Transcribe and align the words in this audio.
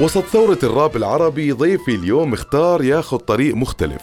وسط 0.00 0.24
ثورة 0.24 0.58
الراب 0.62 0.96
العربي 0.96 1.52
ضيفي 1.52 1.94
اليوم 1.94 2.32
اختار 2.32 2.84
ياخذ 2.84 3.16
طريق 3.16 3.54
مختلف. 3.54 4.02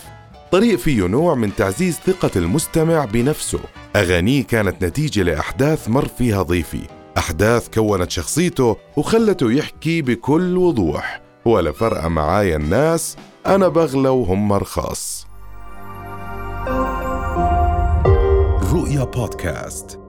طريق 0.52 0.80
فيه 0.80 1.08
نوع 1.08 1.36
من 1.36 1.55
تعزيز 1.55 2.00
ثقة 2.05 2.32
المستمع 2.36 3.05
بنفسه. 3.05 3.60
أغانيه 3.96 4.44
كانت 4.44 4.86
نتيجة 4.86 5.23
لأحداث 5.23 5.89
مر 5.89 6.07
فيها 6.07 6.41
ضيفي. 6.41 6.88
أحداث 7.18 7.70
كونت 7.73 8.12
شخصيته 8.12 8.78
وخلته 8.98 9.52
يحكي 9.52 10.02
بكل 10.02 10.57
وضوح. 10.57 11.21
ولا 11.46 11.71
فرق 11.71 12.05
معايا 12.05 12.55
الناس 12.55 13.18
أنا 13.45 13.68
بغلى 13.68 14.09
وهم 14.09 14.54
رخاص. 14.54 15.27
رؤيا 18.73 19.04
بودكاست. 19.04 20.07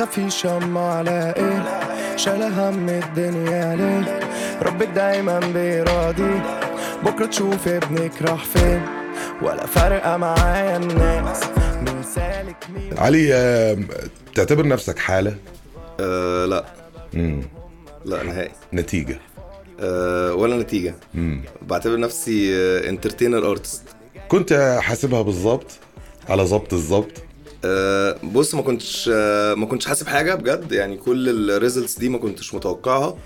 ما 0.00 0.06
تخافيش 0.06 0.44
يما 0.44 0.80
على 0.80 1.34
إيه؟ 1.36 2.16
شايلة 2.16 2.70
هم 2.70 2.88
الدنيا 2.88 3.76
ليه؟ 3.76 4.20
ربك 4.62 4.86
دايما 4.86 5.38
بيراضي. 5.38 6.40
بكرة 7.04 7.26
تشوف 7.26 7.68
ابنك 7.68 8.22
راح 8.22 8.44
فين؟ 8.44 8.82
ولا 9.42 9.66
فارقة 9.66 10.16
معايا 10.16 10.76
الناس. 10.76 11.40
مين 11.82 12.02
سالك 12.14 12.64
مين؟ 12.74 12.98
علي 12.98 13.34
آه، 13.34 13.78
تعتبر 14.34 14.66
نفسك 14.68 14.98
حالة؟ 14.98 15.36
أه 16.00 16.46
لا. 16.46 16.64
مم. 17.14 17.42
لا 18.04 18.22
نهائي. 18.22 18.50
نتيجة. 18.72 19.18
أه 19.80 20.34
ولا 20.34 20.56
نتيجة. 20.56 20.94
مم. 21.14 21.42
بعتبر 21.62 22.00
نفسي 22.00 22.56
انترتينر 22.88 23.50
ارتست 23.50 23.82
كنت 24.28 24.78
حاسبها 24.82 25.22
بالضبط 25.22 25.70
على 26.28 26.42
ضبط 26.42 26.72
الضبط 26.74 27.12
أه 27.64 28.16
بص 28.24 28.54
ما 28.54 28.62
كنتش 28.62 29.10
أه 29.12 29.54
ما 29.54 29.66
كنتش 29.66 29.86
حاسب 29.86 30.06
حاجة 30.06 30.34
بجد 30.34 30.72
يعني 30.72 30.96
كل 30.96 31.50
ال 31.50 31.56
results 31.56 31.98
دي 31.98 32.08
ما 32.08 32.18
كنتش 32.18 32.54
متوقعها. 32.54 33.16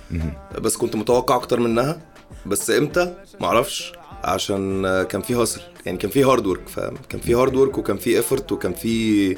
بس 0.60 0.76
كنت 0.76 0.96
متوقع 0.96 1.34
أكتر 1.36 1.60
منها. 1.60 2.00
بس 2.46 2.70
إمتى؟ 2.70 3.14
معرفش 3.41 3.92
عشان 4.24 4.84
آه، 4.86 5.02
كان 5.02 5.22
في 5.22 5.34
hustle 5.34 5.60
يعني 5.86 5.98
كان 5.98 6.10
في 6.10 6.24
hard 6.24 6.47
work 6.47 6.69
فاهم؟ 6.68 6.94
كان 7.08 7.20
في 7.20 7.34
hard 7.34 7.55
work 7.56 7.78
وكان 7.78 7.96
في 7.96 8.16
effort 8.16 8.52
وكان 8.52 8.72
في 8.72 9.36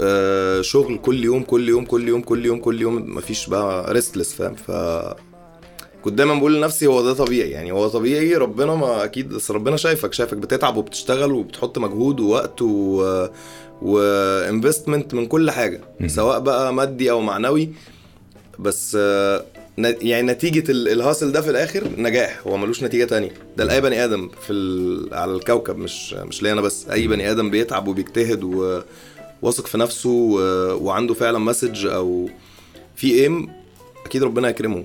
آه 0.00 0.60
شغل 0.60 0.98
كل 0.98 1.24
يوم 1.24 1.42
كل 1.42 1.68
يوم 1.68 1.84
كل 1.84 2.08
يوم 2.08 2.20
كل 2.22 2.46
يوم 2.46 2.58
كل 2.60 2.80
يوم 2.80 3.14
مفيش 3.16 3.48
بقى 3.48 3.92
restless 3.92 4.32
فاهم؟ 4.34 4.54
ف 4.54 4.70
كنت 6.06 6.14
دايما 6.14 6.34
بقول 6.34 6.54
لنفسي 6.56 6.86
هو 6.86 7.02
ده 7.02 7.12
طبيعي 7.14 7.50
يعني 7.50 7.72
هو 7.72 7.88
طبيعي 7.88 8.34
ربنا 8.34 8.74
ما 8.74 9.04
أكيد 9.04 9.28
بس 9.28 9.50
ربنا 9.50 9.76
شايفك 9.76 10.12
شايفك 10.12 10.36
بتتعب 10.36 10.76
وبتشتغل 10.76 11.32
وبتحط 11.32 11.78
مجهود 11.78 12.20
ووقت 12.20 12.62
و 12.62 13.26
و 13.82 13.94
investment 13.94 15.14
من 15.14 15.26
كل 15.26 15.50
حاجة 15.50 15.80
سواء 16.06 16.38
بقى 16.40 16.74
مادي 16.74 17.10
أو 17.10 17.20
معنوي. 17.20 17.68
بس 18.58 18.94
يعني 19.78 20.32
نتيجة 20.32 20.70
ال- 20.70 20.88
ال 20.88 20.94
hustle 20.94 21.32
ده 21.32 21.40
في 21.40 21.50
الآخر 21.50 21.88
نجاح 21.98 22.40
هو 22.46 22.56
ملوش 22.56 22.82
نتيجة 22.82 23.04
تانية. 23.04 23.30
ده 23.56 23.64
لأي 23.64 23.80
بني 23.80 24.04
آدم 24.04 24.28
في 24.46 24.52
ال... 24.52 25.14
على 25.14 25.32
الكوكب 25.32 25.78
مش 25.78 26.14
مش 26.14 26.42
ليا 26.42 26.52
أنا 26.52 26.60
بس. 26.60 26.88
أي 26.88 27.06
بني 27.06 27.30
آدم 27.30 27.50
بيتعب 27.50 27.88
وبيجتهد 27.88 28.44
وواثق 28.44 29.66
في 29.66 29.78
نفسه 29.78 30.10
و... 30.10 30.38
وعنده 30.84 31.14
فعلا 31.14 31.38
message 31.38 31.86
أو 31.86 32.28
في 32.96 33.22
aim 33.22 33.48
أكيد 34.06 34.22
ربنا 34.22 34.48
يكرمه 34.48 34.84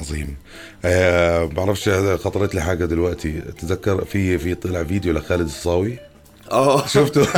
عظيم. 0.00 0.36
آه 0.84 1.44
بعرفش 1.44 1.88
هذا 1.88 2.16
خطرت 2.16 2.54
لي 2.54 2.60
حاجة 2.60 2.84
دلوقتي. 2.84 3.40
تذكر 3.58 4.04
في 4.04 4.38
في 4.38 4.54
طلع 4.54 4.84
فيديو 4.84 5.12
لخالد 5.12 5.46
الصاوي؟ 5.46 5.96
آه. 6.52 6.86
شفته؟ 6.86 7.20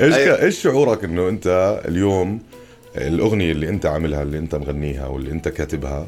إيش 0.00 0.14
أيوة. 0.14 0.42
إيش 0.42 0.62
شعورك 0.62 1.04
إنه 1.04 1.28
أنت 1.28 1.80
اليوم 1.88 2.40
الأغنية 2.96 3.52
اللي 3.52 3.68
أنت 3.68 3.86
عاملها 3.86 4.22
اللي 4.22 4.38
أنت 4.38 4.54
مغنيها 4.54 5.06
واللي 5.06 5.30
أنت 5.32 5.48
كاتبها 5.48 6.06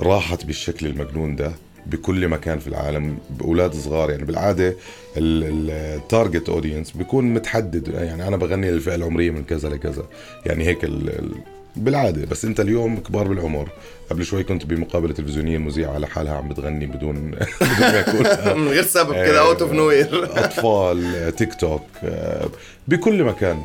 راحت 0.00 0.44
بالشكل 0.44 0.86
المجنون 0.86 1.36
ده 1.36 1.52
بكل 1.86 2.28
مكان 2.28 2.58
في 2.58 2.66
العالم 2.66 3.18
بأولاد 3.30 3.74
صغار. 3.74 4.10
يعني 4.10 4.24
بالعادة 4.24 4.76
ال 5.16 5.35
target 5.35 6.48
audience 6.48 6.90
بيكون 6.90 7.34
متحدد. 7.34 7.88
يعني 7.94 8.28
أنا 8.28 8.36
بغني 8.36 8.70
للفئة 8.70 8.94
العمرية 8.94 9.30
من 9.30 9.44
كذا 9.44 9.68
لكذا. 9.68 10.04
يعني 10.46 10.64
هيك 10.64 10.84
ال- 10.84 11.30
بالعادة. 11.76 12.26
بس 12.26 12.44
انت 12.44 12.60
اليوم 12.60 12.96
كبار 12.96 13.28
بالعمر. 13.28 13.68
قبل 14.10 14.24
شوي 14.24 14.44
كنت 14.44 14.66
بمقابلة 14.66 15.12
تلفزيونية 15.12 15.56
المذيعه 15.56 15.94
على 15.94 16.06
حالها 16.06 16.34
عم 16.36 16.48
بتغني 16.48 16.86
بدون 16.86 17.16
بدون 17.60 17.80
ما 17.80 17.98
يكون. 18.00 18.22
من 18.60 18.68
غير 18.68 18.82
سبب 18.82 19.12
كده 19.12 19.40
out 19.40 19.62
of 19.62 19.72
nowhere 19.72 20.24
أطفال 20.44 21.32
تيك 21.36 21.54
توك 21.54 21.82
آه، 22.04 22.48
بكل 22.88 23.24
مكان. 23.24 23.62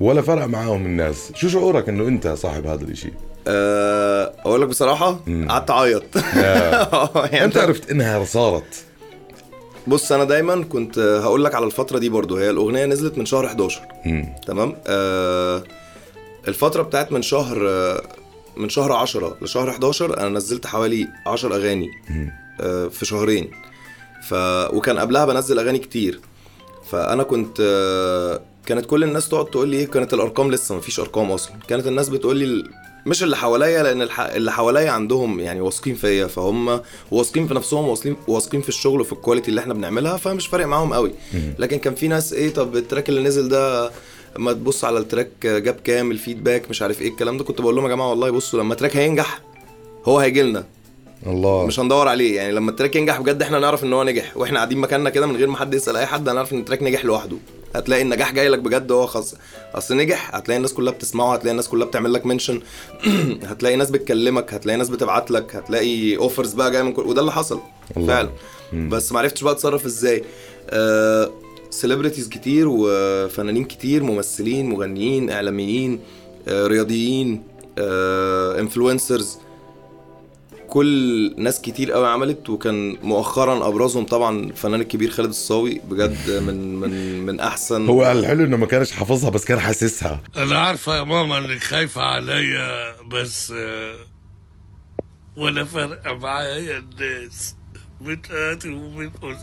ولا 0.00 0.22
فرق 0.22 0.44
معاهم 0.44 0.86
الناس. 0.86 1.32
شو 1.34 1.48
شعورك 1.48 1.88
إنه 1.88 2.08
أنت 2.08 2.28
صاحب 2.28 2.66
هذا 2.66 2.84
الإشي؟ 2.84 3.12
أقول 4.46 4.62
لك 4.62 4.68
بصراحة 4.68 5.20
قعدت 5.48 5.70
أعيط. 5.70 6.02
يعني 7.32 7.44
أنت 7.44 7.56
عرفت 7.56 7.90
إنها 7.90 8.24
صارت. 8.24 8.84
بص 9.86 10.12
أنا 10.12 10.24
دايما 10.24 10.64
كنت 10.64 10.98
هقول 10.98 11.44
لك 11.44 11.54
على 11.54 11.66
الفترة 11.66 11.98
دي 11.98 12.08
برضو 12.08 12.36
هي 12.36 12.50
الأغنية 12.50 12.84
نزلت 12.86 13.18
من 13.18 13.26
شهر 13.26 13.46
11 13.46 13.80
مم. 14.06 14.34
تمام؟ 14.46 14.76
آه 14.86 15.62
الفترة 16.48 16.82
بتاعت 16.82 17.12
من 17.12 17.22
شهر 17.22 17.58
من 18.56 18.68
شهر 18.68 18.92
10 18.92 19.36
لشهر 19.42 19.70
11 19.70 20.18
أنا 20.20 20.28
نزلت 20.28 20.66
حوالي 20.66 21.08
10 21.26 21.54
أغاني 21.56 21.88
آه 22.60 22.88
في 22.88 23.04
شهرين. 23.06 23.50
ف 24.28 24.34
وكان 24.72 24.98
قبلها 24.98 25.24
بنزل 25.24 25.58
أغاني 25.58 25.78
كتير. 25.78 26.20
فأنا 26.90 27.22
كنت 27.22 27.56
آه 27.60 28.40
كانت 28.66 28.86
كل 28.86 29.04
الناس 29.04 29.28
تقعد 29.28 29.46
تقول 29.46 29.68
لي 29.68 29.76
إيه 29.76 29.86
كانت 29.86 30.14
الأرقام 30.14 30.50
لسه 30.50 30.74
مفيش 30.76 31.00
أرقام 31.00 31.32
أصلا. 31.32 31.56
كانت 31.68 31.86
الناس 31.86 32.08
بتقول 32.08 32.36
لي 32.36 32.64
مش 33.06 33.22
اللي 33.22 33.36
حواليا 33.36 33.82
لأن 33.82 34.02
الح... 34.02 34.20
اللي 34.20 34.52
حواليا 34.52 34.90
عندهم 34.90 35.40
يعني 35.40 35.60
واثقين 35.60 35.94
فيا. 35.94 36.26
فهم 36.26 36.80
واثقين 37.10 37.46
في 37.48 37.54
نفسهم 37.54 37.88
واثقين 37.88 38.16
واثقين 38.28 38.60
في 38.60 38.68
الشغل 38.68 39.00
وفي 39.00 39.12
ال 39.12 39.16
quality 39.16 39.48
اللي 39.48 39.60
إحنا 39.60 39.74
بنعملها 39.74 40.16
فمش 40.16 40.46
فارق 40.46 40.66
معاهم 40.66 40.94
قوي. 40.94 41.12
لكن 41.58 41.78
كان 41.78 41.94
في 41.94 42.08
ناس 42.08 42.32
إيه 42.32 42.54
طب 42.54 42.76
ال 42.76 42.81
track 42.81 43.08
اللي 43.08 43.22
نزل 43.22 43.48
ده 43.48 43.90
ما 44.38 44.52
تبص 44.52 44.84
على 44.84 44.98
ال 44.98 45.03
track 45.03 45.28
جاب 45.46 45.74
كام 45.84 46.10
ال 46.10 46.17
feedback 46.17 46.70
مش 46.70 46.82
عارف 46.82 47.02
إيه 47.02 47.08
الكلام 47.08 47.38
ده 47.38 47.44
كنت 47.44 47.60
بقول 47.60 47.74
لهم 47.76 47.84
يا 47.84 47.88
جماعة 47.90 48.10
والله 48.10 48.30
بصوا 48.30 48.60
لما 48.60 48.72
ال 48.72 48.76
track 48.76 48.96
هينجح 48.96 49.40
هو 50.04 50.18
هيجي 50.18 50.42
لنا. 50.42 50.64
الله. 51.26 51.66
مش 51.66 51.80
هندور 51.80 52.08
عليه 52.08 52.36
يعني 52.36 52.52
لما 52.52 52.70
ال 52.70 52.74
track 52.74 52.96
ينجح 52.96 53.20
بجد 53.20 53.42
إحنا 53.42 53.58
نعرف 53.58 53.84
ان 53.84 53.92
هو 53.92 54.04
نجح 54.04 54.36
وإحنا 54.36 54.56
قاعدين 54.56 54.78
مكاننا 54.78 55.10
كده 55.10 55.26
من 55.26 55.36
غير 55.36 55.48
ما 55.48 55.56
حد 55.56 55.74
يسأل 55.74 55.96
أي 55.96 56.06
حد 56.06 56.28
هنعرف 56.28 56.52
إن 56.52 56.58
ال 56.58 56.62
track 56.62 56.82
نجح 56.82 57.04
لوحده. 57.04 57.36
هتلاقي 57.74 58.02
النجاح 58.02 58.32
جاي 58.32 58.48
لك 58.48 58.58
بجد 58.58 58.92
هو 58.92 59.06
خاص. 59.06 59.34
أصل 59.74 59.96
نجح 59.96 60.34
هتلاقي 60.34 60.56
الناس 60.56 60.72
كلها 60.74 60.92
بتسمعه 60.92 61.32
هتلاقي 61.34 61.50
الناس 61.50 61.68
كلها 61.68 61.86
بتعمل 61.86 62.12
لك 62.12 62.26
mention 62.26 62.60
هتلاقي 63.50 63.76
ناس 63.76 63.90
بتكلمك 63.90 64.54
هتلاقي 64.54 64.76
ناس 64.76 64.88
بتبعت 64.88 65.30
لك 65.30 65.56
هتلاقي 65.56 66.16
offers 66.16 66.52
بقى 66.52 66.70
جاية 66.70 66.82
من 66.82 66.92
كل 66.92 67.02
وده 67.02 67.20
اللي 67.20 67.32
حصل 67.32 67.60
الله. 67.96 68.06
فعلا. 68.06 68.30
بس 68.72 69.12
ما 69.12 69.18
عرفتش 69.18 69.44
بقى 69.44 69.52
اتصرف 69.52 69.84
إزاي. 69.86 70.24
آه 70.70 71.30
celebrities 71.80 72.28
كتير 72.28 72.66
وفنانين 72.68 73.64
كتير 73.64 74.02
ممثلين 74.02 74.68
مغنيين 74.68 75.30
إعلاميين 75.30 76.00
آه 76.48 76.66
رياضيين 76.66 77.42
آه 77.78 78.60
influencers 78.60 79.38
كل 80.68 81.34
ناس 81.38 81.60
كتير 81.60 81.92
قوي 81.92 82.06
عملت 82.08 82.50
وكان 82.50 82.96
مؤخرا 83.02 83.68
أبرزهم 83.68 84.04
طبعا 84.06 84.38
الفنان 84.44 84.80
الكبير 84.80 85.10
خالد 85.10 85.28
الصاوي. 85.28 85.80
بجد 85.90 86.30
من 86.46 86.74
من 86.80 87.20
من 87.26 87.40
أحسن 87.40 87.86
هو 87.88 88.12
الحلو 88.12 88.44
إنه 88.44 88.56
ما 88.56 88.66
كانش 88.66 88.92
حافظها 88.92 89.30
بس 89.30 89.44
كان 89.44 89.60
حاسسها. 89.60 90.20
أنا 90.36 90.58
عارفة 90.58 90.96
يا 90.96 91.02
ماما 91.02 91.38
إنك 91.38 91.62
خايفة 91.62 92.02
عليا 92.02 92.94
بس 93.02 93.50
آه، 93.56 93.94
ولا 95.36 95.64
فرق 95.64 96.12
معايا 96.12 96.78
الناس. 96.78 97.54
بتقاتل 98.00 98.74
وبتقول 98.74 99.36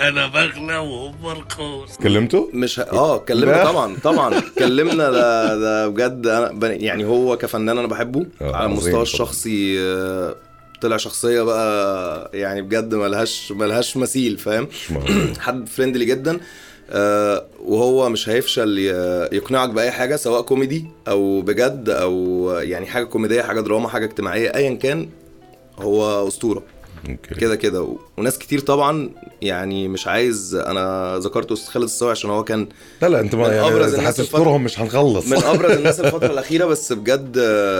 أنا 0.00 0.26
بغلى 0.26 0.76
وهم 0.78 1.26
رخاص 1.26 1.96
كلمته؟ 1.96 2.50
مش 2.54 2.80
ه... 2.80 2.82
آه 2.82 3.18
كلمنا. 3.18 3.64
طبعا 3.64 3.96
طبعا. 4.04 4.40
كلمنا 4.58 5.10
ده 5.10 5.56
ده 5.58 5.88
بجد 5.88 6.26
أنا 6.26 6.52
ب- 6.52 6.64
يعني 6.64 7.04
هو 7.04 7.36
كفنان 7.36 7.78
أنا 7.78 7.86
بحبه. 7.88 8.26
آه، 8.42 8.56
على 8.56 8.66
المستوى 8.66 9.02
الشخصي 9.02 9.80
آه، 9.80 10.36
طلع 10.80 10.96
شخصية 10.96 11.42
بقى 11.42 12.30
يعني 12.34 12.62
بجد 12.62 12.94
ملهاش 12.94 13.52
ملهاش 13.52 13.96
مثيل 13.96 14.38
فاهم. 14.38 14.68
حد 15.38 15.68
friendly 15.68 16.04
جدا. 16.04 16.40
آه، 16.90 17.44
وهو 17.64 18.08
مش 18.08 18.28
هيفشل 18.28 18.78
يقنعك 19.32 19.68
بأي 19.68 19.90
حاجة 19.90 20.16
سواء 20.16 20.42
كوميدي 20.42 20.86
أو 21.08 21.40
بجد 21.40 21.88
أو 21.90 22.50
يعني 22.62 22.86
حاجة 22.86 23.04
كوميدية 23.04 23.42
حاجة 23.42 23.60
دراما 23.60 23.88
حاجة 23.88 24.04
اجتماعية 24.04 24.54
ايا 24.54 24.74
كان 24.74 25.08
هو 25.78 26.28
أسطورة. 26.28 26.62
كده 27.40 27.56
كده. 27.56 27.88
وناس 28.16 28.38
كتير 28.38 28.60
طبعا 28.60 29.10
يعني 29.42 29.88
مش 29.88 30.06
عايز 30.06 30.54
أنا 30.54 31.16
ذكرت 31.18 31.52
أستاذ 31.52 31.72
خالد 31.72 31.84
الصاوي 31.84 32.10
عشان 32.10 32.30
هو 32.30 32.44
كان 32.44 32.68
لا 33.02 33.06
لا 33.08 33.20
أنت 33.20 33.34
ما 33.34 33.48
يعني 33.48 33.68
الناس 33.68 34.20
حتذكرهم 34.20 34.64
مش 34.64 34.76
حنخلص 34.76 35.26
من 35.28 35.42
أبرز 35.44 35.70
الناس 35.76 36.00
الفترة 36.04 36.32
الأخيرة 36.32 36.64
بس 36.64 36.92
بجد 36.92 37.36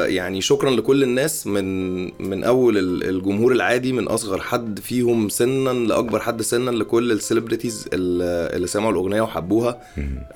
يعني 0.09 0.41
شكرا 0.41 0.71
لكل 0.71 1.03
الناس 1.03 1.47
من 1.47 2.05
من 2.29 2.45
أول 2.45 2.79
ال- 2.79 3.09
الجمهور 3.09 3.53
العادي 3.53 3.93
من 3.93 4.09
أصغر 4.09 4.41
حد 4.41 4.81
فيهم 4.81 5.29
سنا 5.29 5.71
لأكبر 5.71 6.21
حد 6.21 6.43
سنا 6.43 6.71
لكل 6.71 7.13
السليبرتيز 7.13 7.85
اللي 7.93 8.67
سمعوا 8.67 8.93
الأغنية 8.93 9.21
وحبوها. 9.23 9.81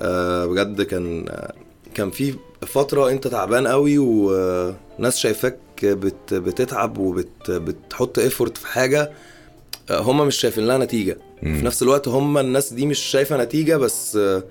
آه، 0.01 0.45
بجد 0.45 0.81
كان 0.81 1.25
كان 1.95 2.11
في 2.11 2.33
فترة 2.67 3.09
أنت 3.09 3.27
تعبان 3.27 3.67
قوي 3.67 3.97
وناس 3.97 5.17
شايفاك 5.17 5.57
بت 5.85 6.33
بتتعب 6.33 6.97
وبتحط 6.97 8.19
ايفورت 8.19 8.57
في 8.57 8.67
حاجة 8.67 9.11
آه، 9.89 9.99
هم 9.99 10.27
مش 10.27 10.35
شايفين 10.35 10.67
لها 10.67 10.77
نتيجة. 10.77 11.17
في 11.41 11.47
نفس 11.65 11.83
الوقت 11.83 12.07
هم 12.07 12.37
الناس 12.37 12.73
دي 12.73 12.85
مش 12.85 12.99
شايفة 12.99 13.43
نتيجة 13.43 13.77
بس 13.77 14.15
آه، 14.15 14.43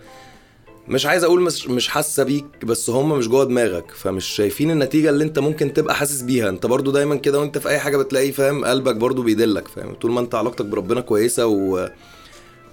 مش 0.89 1.07
عايز 1.07 1.25
أقول 1.25 1.41
مش 1.43 1.67
مش 1.69 1.89
حاسة 1.89 2.23
بيك 2.23 2.65
بس 2.65 2.91
هم 2.91 3.19
مش 3.19 3.29
جوه 3.29 3.45
دماغك 3.45 3.91
فمش 3.91 4.25
شايفين 4.27 4.71
النتيجة 4.71 5.11
اللي 5.11 5.25
انت 5.25 5.39
ممكن 5.39 5.73
تبقى 5.73 5.95
حاسس 5.95 6.21
بيها. 6.23 6.49
انت 6.49 6.67
برضو 6.67 6.91
دايما 6.91 7.17
كده 7.17 7.41
وانت 7.41 7.59
في 7.59 7.69
أي 7.69 7.79
حاجة 7.79 7.97
بتلاقي 7.97 8.33
فاهم 8.33 8.65
قلبك 8.65 8.97
برضو 8.97 9.23
بيدلك 9.23 9.69
فاهم. 9.69 9.95
طول 9.95 10.11
ما 10.11 10.21
انت 10.21 10.35
علاقتك 10.35 10.65
بربنا 10.65 11.01
كويسة 11.01 11.47
و 11.47 11.89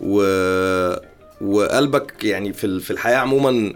و 0.02 0.22
وقلبك 1.42 2.24
يعني 2.24 2.54
في 2.54 2.80
في 2.80 2.92
الحياة 2.92 3.18
عموما 3.18 3.74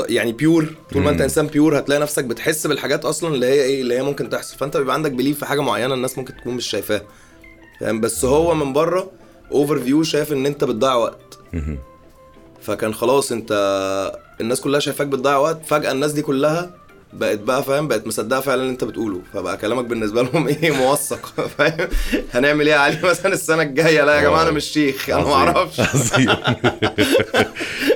يعني 0.00 0.32
pure 0.32 0.74
طول 0.92 1.02
ما 1.02 1.10
انت. 1.10 1.20
إنسان 1.20 1.46
pure 1.46 1.78
هتلاقي 1.78 2.00
نفسك 2.00 2.24
بتحس 2.24 2.66
بالحاجات 2.66 3.04
أصلا 3.04 3.34
اللي 3.34 3.46
هي 3.46 3.62
إيه 3.62 3.80
اللي 3.82 3.94
هي 3.94 4.02
ممكن 4.02 4.30
تحصل. 4.30 4.56
فأنت 4.56 4.76
بيبقى 4.76 4.94
عندك 4.94 5.12
belief 5.12 5.38
في 5.38 5.46
حاجة 5.46 5.60
معينة 5.60 5.94
الناس 5.94 6.18
ممكن 6.18 6.36
تكون 6.36 6.54
مش 6.54 6.66
شايفاها. 6.66 7.02
فاهم؟ 7.80 8.00
بس 8.00 8.24
هو 8.24 8.54
من 8.54 8.72
بره 8.72 9.10
overview 9.52 10.02
شايف 10.02 10.32
إن 10.32 10.46
أنت 10.46 10.64
بتضيع 10.64 10.94
وقت. 10.94 11.38
فكان 12.62 12.94
خلاص 12.94 13.32
أنت 13.32 13.52
الناس 14.40 14.60
كلها 14.60 14.80
شايفاك 14.80 15.06
بتضيع 15.06 15.36
وقت. 15.36 15.66
فجأة 15.66 15.92
الناس 15.92 16.12
دي 16.12 16.22
كلها 16.22 16.74
بقت 17.14 17.38
بقى 17.38 17.64
فاهم 17.64 17.88
بقت 17.88 18.06
مصدقة 18.06 18.40
فعلا 18.40 18.60
اللي 18.62 18.72
انت 18.72 18.84
بتقوله. 18.84 19.20
فبقى 19.32 19.56
كلامك 19.56 19.84
بالنسبة 19.84 20.22
لهم 20.22 20.48
إيه 20.62 20.70
موثق. 20.70 21.26
فاهم؟ 21.58 21.88
هنعمل 22.34 22.66
إيه 22.66 22.74
يا 22.74 22.78
علي 22.80 22.98
مثلا 23.02 23.32
السنة 23.32 23.62
الجاية؟ 23.62 24.04
لا 24.04 24.14
يا 24.16 24.22
جماعة 24.22 24.42
أنا 24.42 24.50
مش 24.50 24.64
شيخ 24.64 25.10
أنا 25.10 25.24
ما. 25.24 25.32
أعرفش 25.32 25.80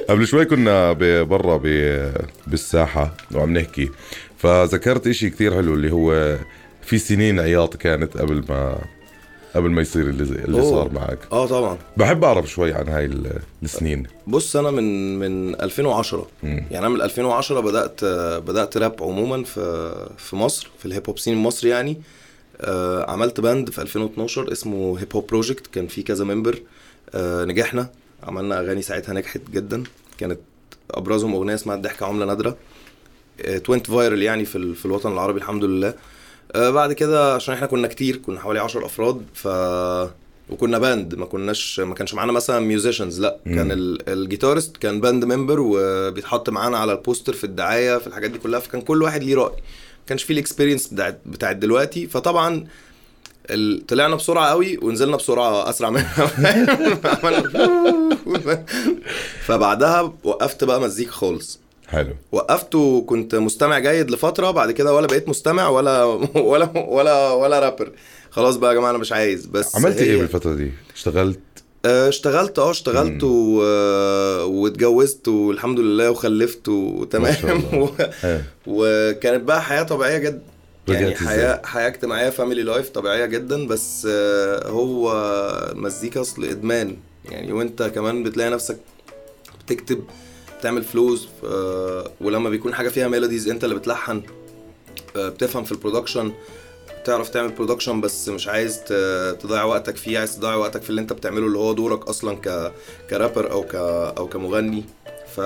قبل 0.09 0.26
شوي 0.26 0.44
كنا 0.44 0.93
برا 1.23 1.56
ب- 1.65 2.12
بالساحة 2.47 3.15
وعم 3.35 3.59
نحكي. 3.59 3.91
فذكرت 4.38 5.06
إشي 5.06 5.31
كثير 5.31 5.55
حلو 5.55 5.75
اللي 5.75 5.93
هو 5.93 6.37
في 6.82 6.99
سنين 6.99 7.41
عياط 7.41 7.76
كانت 7.76 8.17
قبل 8.17 8.44
ما 8.49 8.79
قبل 9.59 9.71
ما 9.71 9.81
يصير 9.83 10.03
اللي, 10.09 10.23
اللي 10.23 10.61
أوه. 10.61 10.71
صار 10.71 10.93
معك. 10.93 11.19
آه 11.33 11.47
طبعا. 11.47 11.79
بحب 11.97 12.25
أعرف 12.25 12.51
شوي 12.51 12.73
عن 12.73 12.89
هاي 12.89 13.05
ال- 13.05 13.39
السنين. 13.63 14.07
بص 14.27 14.57
أنا 14.57 14.71
من 14.71 15.19
من 15.19 15.61
2010 15.61 16.27
مم. 16.43 16.49
يعني 16.71 16.79
أنا 16.79 16.89
من 16.89 17.03
2010 17.03 17.61
بدأت 17.61 18.05
بدأت 18.45 18.77
راب 18.77 19.03
عموما 19.03 19.45
في 19.45 19.93
في 20.19 20.37
مصر 20.37 20.71
في 20.79 20.87
ال 20.87 20.92
hip 20.92 21.06
hop 21.06 21.19
scene 21.19 21.35
المصري 21.35 21.71
يعني. 21.71 22.01
آه، 22.61 23.11
عملت 23.11 23.41
band 23.41 23.71
في 23.71 23.83
2012 23.83 24.53
اسمه 24.53 24.99
Hip 25.00 25.09
Hop 25.15 25.27
Project. 25.27 25.67
كان 25.67 25.87
فيه 25.87 26.05
كذا 26.05 26.25
member. 26.25 26.62
آه، 27.15 27.45
نجحنا. 27.45 27.91
عملنا 28.23 28.61
أغاني 28.61 28.83
ساعتها 28.83 29.13
نجحت 29.13 29.41
جدا. 29.53 29.83
كانت 30.19 30.39
أبرزهم 30.91 31.35
أغنية 31.35 31.55
اسمها 31.55 31.77
الضحكة 31.77 32.07
عملة 32.07 32.27
نادرة. 32.27 32.57
to 33.65 33.72
went 33.72 33.87
viral 33.87 34.23
يعني 34.23 34.45
في 34.45 34.75
في 34.75 34.87
الوطن 34.87 35.13
العربي 35.13 35.39
الحمد 35.39 35.65
لله. 35.65 35.89
آه، 35.89 35.95
بعد 36.55 36.93
كده 36.93 37.35
عشان 37.35 37.55
إحنا 37.55 37.67
كنا 37.67 37.89
كتير 37.89 38.17
كنا 38.17 38.41
حوالي 38.41 38.61
10 38.61 38.87
أفراد 38.87 39.23
ف 39.35 39.49
وكنا 40.50 40.79
band 40.79 41.15
ما 41.15 41.27
كناش 41.27 41.81
ما 41.81 41.95
كانش 41.95 42.15
معانا 42.15 42.33
مثلا 42.33 42.61
musicians 42.61 43.21
لا 43.21 43.39
مم. 43.47 43.55
كان 43.55 43.73
ال- 43.73 44.09
ال 44.09 44.15
guitarist 44.15 44.77
كان 44.77 45.00
band 45.00 45.25
member 45.25 45.56
وبيتحط 45.61 46.50
معانا 46.50 46.79
على 46.79 46.93
البوستر 46.93 47.33
في 47.33 47.45
الدعاية 47.45 47.99
في 47.99 48.06
الحاجات 48.06 48.31
دي 48.31 48.39
كلها 48.39 48.61
فكان 48.61 48.81
كل 48.81 49.03
واحد 49.03 49.23
ليه 49.23 49.35
رأي. 49.35 49.50
ما 49.53 50.06
كانش 50.06 50.23
فيه 50.23 50.35
ال 50.35 50.39
experience 50.39 50.87
بتاعت 50.89 51.21
بتاعت 51.27 51.56
دلوقتي. 51.56 52.06
فطبعا 52.06 52.67
ال... 53.50 53.87
طلعنا 53.87 54.15
بسرعة 54.17 54.49
قوي 54.50 54.79
ونزلنا 54.83 55.17
بسرعة 55.17 55.69
أسرع 55.69 55.91
منها. 55.91 56.27
فبعدها 59.47 60.12
وقفت 60.25 60.65
بقى 60.65 60.81
مزيكا 60.81 61.11
خالص. 61.11 61.61
حلو. 61.88 62.14
وقفت 62.32 62.75
وكنت 62.75 63.35
مستمع 63.35 63.79
جيد 63.79 64.11
لفترة 64.11 64.50
بعد 64.50 64.70
كده 64.70 64.94
ولا 64.94 65.06
بقيت 65.06 65.29
مستمع 65.29 65.69
ولا 65.69 66.05
ولا 66.50 66.70
ولا 66.88 67.31
ولا 67.32 67.58
رابر. 67.58 67.93
خلاص 68.31 68.56
بقى 68.56 68.70
يا 68.70 68.79
جماعة 68.79 68.90
أنا 68.90 68.99
مش 68.99 69.12
عايز 69.12 69.46
بس 69.46 69.76
عملت 69.76 69.96
إيه 69.96 70.17
بالفترة 70.17 70.55
دي؟ 70.55 70.73
اشتغلت؟ 70.94 71.40
آه، 71.85 72.08
اشتغلت 72.08 72.58
آه 72.58 72.70
اشتغلت 72.70 73.23
و... 73.25 73.62
آه، 73.64 74.44
واتجوزت 74.44 75.29
والحمد 75.29 75.81
لله 75.81 76.11
وخلفت 76.11 76.69
وتمام. 76.69 77.35
و... 77.75 77.88
وكانت 78.67 79.43
بقى 79.44 79.62
حياة 79.62 79.82
طبيعية 79.82 80.19
جدا 80.19 80.40
يعني؟ 80.88 81.14
حياة 81.17 81.62
حياة 81.64 81.87
اجتماعية 81.88 82.31
family 82.31 82.62
life 82.62 82.89
طبيعية 82.88 83.26
جدا 83.26 83.67
بس 83.67 84.08
آه، 84.11 84.69
هو 84.69 85.12
مزيكا 85.75 86.20
أصل 86.20 86.44
إدمان. 86.44 86.96
يعني 87.31 87.52
وأنت 87.52 87.82
كمان 87.82 88.23
بتلاقي 88.23 88.50
نفسك 88.50 88.79
بتكتب 89.67 90.05
بتعمل 90.59 90.83
flows 90.85 91.29
ولما 92.21 92.51
بيكون 92.51 92.75
حاجة 92.75 92.89
فيها 92.89 93.09
melodies 93.09 93.49
انت 93.49 93.65
اللي 93.65 93.75
بتلحن 93.75 94.23
بتفهم 95.17 95.65
في 95.65 95.73
ال 95.73 95.78
production 95.78 96.33
تعرف 97.05 97.29
تعمل 97.29 97.49
production 97.53 98.00
بس 98.01 98.29
مش 98.29 98.49
عايز 98.49 98.81
تضيع 99.41 99.65
وقتك 99.65 99.97
فيه 99.97 100.19
عايز 100.19 100.37
تضيع 100.37 100.55
وقتك 100.55 100.83
في 100.83 100.91
اللي 100.91 101.01
انت 101.01 101.13
بتعمله 101.13 101.47
اللي 101.47 101.59
هو 101.59 101.73
دورك 101.73 102.09
أصلا 102.09 102.37
ك 102.37 102.73
كرابر 103.11 103.51
أو 103.53 103.63
ك 103.63 103.75
أو 104.19 104.29
كمغني. 104.29 104.85
ف 105.37 105.41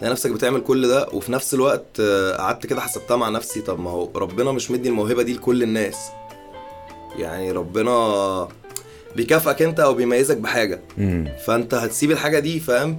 تلاقي 0.00 0.12
نفسك 0.12 0.30
بتعمل 0.30 0.60
كل 0.60 0.88
ده 0.88 1.08
وفي 1.12 1.32
نفس 1.32 1.54
الوقت 1.54 2.00
قعدت 2.38 2.66
كده 2.66 2.80
حسبتها 2.80 3.16
مع 3.16 3.28
نفسي 3.28 3.60
طب 3.60 3.80
ما 3.80 3.90
هو 3.90 4.08
ربنا 4.14 4.52
مش 4.52 4.70
مدي 4.70 4.88
الموهبة 4.88 5.22
دي 5.22 5.34
لكل 5.34 5.62
الناس. 5.62 5.96
يعني 7.18 7.52
ربنا 7.52 8.48
بيكافئك 9.16 9.62
انت 9.62 9.80
أو 9.80 9.94
بيميزك 9.94 10.36
بحاجة. 10.36 10.80
فانت 11.46 11.74
هتسيب 11.74 12.10
الحاجة 12.10 12.38
دي 12.38 12.60
فاهم؟ 12.60 12.98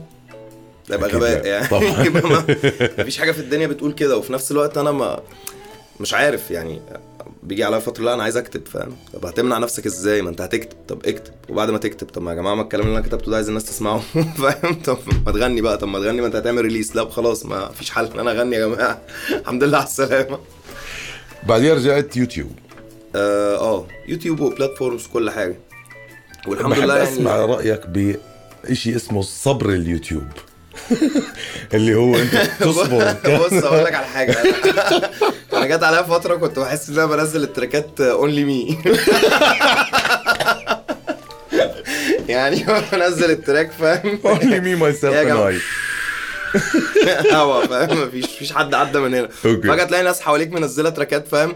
ده 0.89 0.95
يبقى 0.95 1.09
غباء. 1.09 1.45
يعني. 1.45 1.67
طبعاً. 1.67 2.03
مفيش 2.99 3.17
حاجة 3.17 3.31
في 3.31 3.39
الدنيا 3.39 3.67
بتقول 3.67 3.93
كده 3.93 4.17
وفي 4.17 4.33
نفس 4.33 4.51
الوقت 4.51 4.77
أنا 4.77 4.91
ما 4.91 5.19
مش 5.99 6.13
عارف 6.13 6.51
يعني 6.51 6.81
بيجي 7.43 7.63
عليا 7.63 7.79
فترة 7.79 8.03
لا 8.03 8.13
أنا 8.13 8.23
عايز 8.23 8.37
أكتب 8.37 8.67
فاهم؟ 8.67 8.95
طب 9.13 9.25
هتمنع 9.25 9.57
نفسك 9.57 9.85
إزاي؟ 9.85 10.21
ما 10.21 10.29
أنت 10.29 10.41
هتكتب. 10.41 10.77
طب 10.87 11.05
اكتب. 11.05 11.33
وبعد 11.49 11.69
ما 11.69 11.77
تكتب 11.77 12.07
طب 12.07 12.21
ما 12.21 12.31
يا 12.31 12.35
جماعة 12.35 12.55
ما 12.55 12.61
الكلام 12.61 12.87
اللي 12.87 12.97
أنا 12.97 13.07
كتبته 13.07 13.29
ده 13.31 13.35
عايز 13.35 13.47
الناس 13.47 13.65
تسمعه. 13.65 13.99
فاهم؟ 14.41 14.73
طب 14.73 14.97
ما 15.25 15.31
تغني 15.31 15.61
بقى. 15.61 15.77
طب 15.77 15.87
ما 15.87 15.99
تغني 15.99 16.21
ما 16.21 16.27
أنت 16.27 16.35
هتعمل 16.35 16.61
release 16.61 16.95
لا 16.95 17.09
خلاص 17.09 17.45
ما 17.45 17.69
فيش 17.71 17.91
حل. 17.91 18.05
ان 18.05 18.19
أنا 18.19 18.31
اغني 18.31 18.55
يا 18.55 18.67
جماعة. 18.67 19.01
الحمد 19.31 19.63
لله 19.63 19.77
على 19.77 19.87
السلامة. 19.87 20.39
بعدين 21.47 21.71
رجعت 21.73 22.17
يوتيوب. 22.17 22.51
آه 23.15 23.55
آه، 23.57 23.87
يوتيوب 24.07 24.39
و 24.39 24.46
platforms 24.46 25.07
كل 25.07 25.29
حاجة. 25.29 25.57
والحمد 26.47 26.79
لله 26.79 26.97
يعني 26.97 27.09
أسمع 27.09 27.35
رأيك 27.45 27.81
بشيء 27.87 28.95
اسمه 28.95 29.21
صبر 29.21 29.69
اليوتيوب. 29.69 30.27
اللي 31.73 31.95
هو 31.95 32.15
انت 32.15 32.35
تصبر 32.59 33.13
بص 33.39 33.53
أقول 33.63 33.85
لك 33.85 33.93
على 33.93 34.05
حاجة. 34.05 34.37
أنا 35.53 35.65
جت 35.65 35.83
عليا 35.83 36.01
فترة 36.01 36.35
كنت 36.35 36.59
بحس 36.59 36.89
إن 36.89 36.95
أنا 36.95 37.05
بنزل 37.05 37.43
ال 37.43 37.52
tracks 37.52 38.01
only 38.01 38.43
me 38.43 38.77
يعني 42.27 42.65
بنزل 42.93 43.31
التراك 43.31 43.71
فاهم؟ 43.71 44.19
Myself 44.79 45.03
يا 45.03 45.23
and 45.23 45.27
جماعة. 45.27 45.53
I. 45.53 47.33
هوا 47.33 47.65
فاهم؟ 47.67 48.01
مفيش 48.07 48.25
مفيش 48.25 48.53
حد 48.53 48.73
عدى 48.73 48.99
من 48.99 49.13
هنا. 49.13 49.27
فجأة 49.27 49.83
تلاقي 49.83 50.03
ناس 50.03 50.21
حواليك 50.21 50.51
منزلة 50.53 50.89
تراكات 50.89 51.27
فاهم؟ 51.27 51.55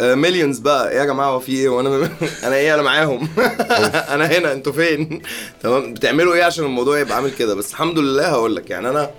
مليونز 0.00 0.58
بقى. 0.58 0.90
إيه 0.90 0.98
يا 0.98 1.04
جماعة 1.04 1.26
هو 1.30 1.40
في 1.40 1.52
إيه؟ 1.52 1.68
وأنا 1.68 2.08
أنا 2.44 2.56
إيه؟ 2.56 2.74
أنا 2.74 2.82
معاهم. 2.82 3.28
أنا 4.14 4.26
هنا 4.26 4.52
أنتوا 4.52 4.72
فين؟ 4.72 5.22
تمام. 5.62 5.94
بتعملوا 5.94 6.34
إيه 6.34 6.42
عشان 6.44 6.64
الموضوع 6.64 6.98
يبقى 6.98 7.16
عامل 7.16 7.30
كده؟ 7.30 7.54
بس 7.54 7.70
الحمد 7.70 7.98
لله 7.98 8.26
هقول 8.26 8.56
لك. 8.56 8.70
يعني 8.70 8.88
أنا 8.88 9.10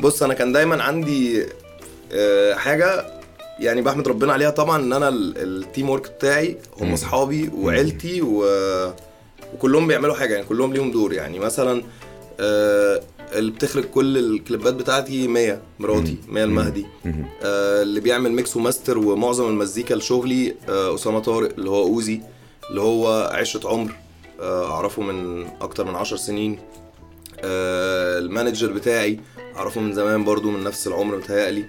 بص 0.00 0.22
أنا 0.22 0.34
كان 0.34 0.52
دايما 0.52 0.82
عندي 0.82 1.46
آه، 2.12 2.54
حاجة 2.54 3.04
يعني 3.60 3.82
بحمد 3.82 4.08
ربنا 4.08 4.32
عليها 4.32 4.50
طبعا 4.50 4.82
إن 4.82 4.92
أنا 4.92 5.08
ال- 5.08 5.34
التيم 5.38 5.90
ورك 5.90 6.10
بتاعي 6.12 6.56
هم. 6.80 6.92
أصحابي 6.92 7.50
وعيلتي 7.54 8.22
و... 8.22 8.44
وكلهم 9.54 9.86
بيعملوا 9.86 10.14
حاجة 10.14 10.34
يعني 10.34 10.46
كلهم 10.46 10.72
ليهم 10.72 10.90
دور. 10.90 11.12
يعني 11.12 11.38
مثلا 11.38 11.82
آه، 12.40 13.00
اللي 13.38 13.50
بتخرج 13.50 13.84
كل 13.84 14.18
الكليبات 14.18 14.74
بتاعتي 14.74 15.28
مية 15.28 15.62
مراتي 15.78 16.16
مية 16.28 16.44
المهدي. 16.44 16.86
آه، 17.42 17.82
اللي 17.82 18.00
بيعمل 18.00 18.32
mix 18.32 18.56
و 18.56 18.62
master 18.62 18.98
ومعظم 18.98 19.48
المزيكا 19.48 19.94
لشغلي 19.94 20.54
آه، 20.68 20.94
أسامة 20.94 21.20
طارق 21.20 21.52
اللي 21.58 21.70
هو 21.70 21.82
أوزي 21.82 22.20
اللي 22.70 22.80
هو 22.80 23.30
عشرة 23.32 23.68
عمر 23.68 23.92
آه، 24.40 24.70
أعرفه 24.70 25.02
من 25.02 25.46
أكتر 25.60 25.84
من 25.84 25.94
عشر 25.94 26.16
سنين. 26.16 26.58
آه، 27.40 28.18
ال 28.18 28.25
manager 28.25 28.72
بتاعي 28.72 29.20
أعرفه 29.56 29.80
من 29.80 29.92
زمان 29.92 30.24
برضو 30.24 30.50
من 30.50 30.64
نفس 30.64 30.86
العمر 30.86 31.16
متهيألي. 31.16 31.64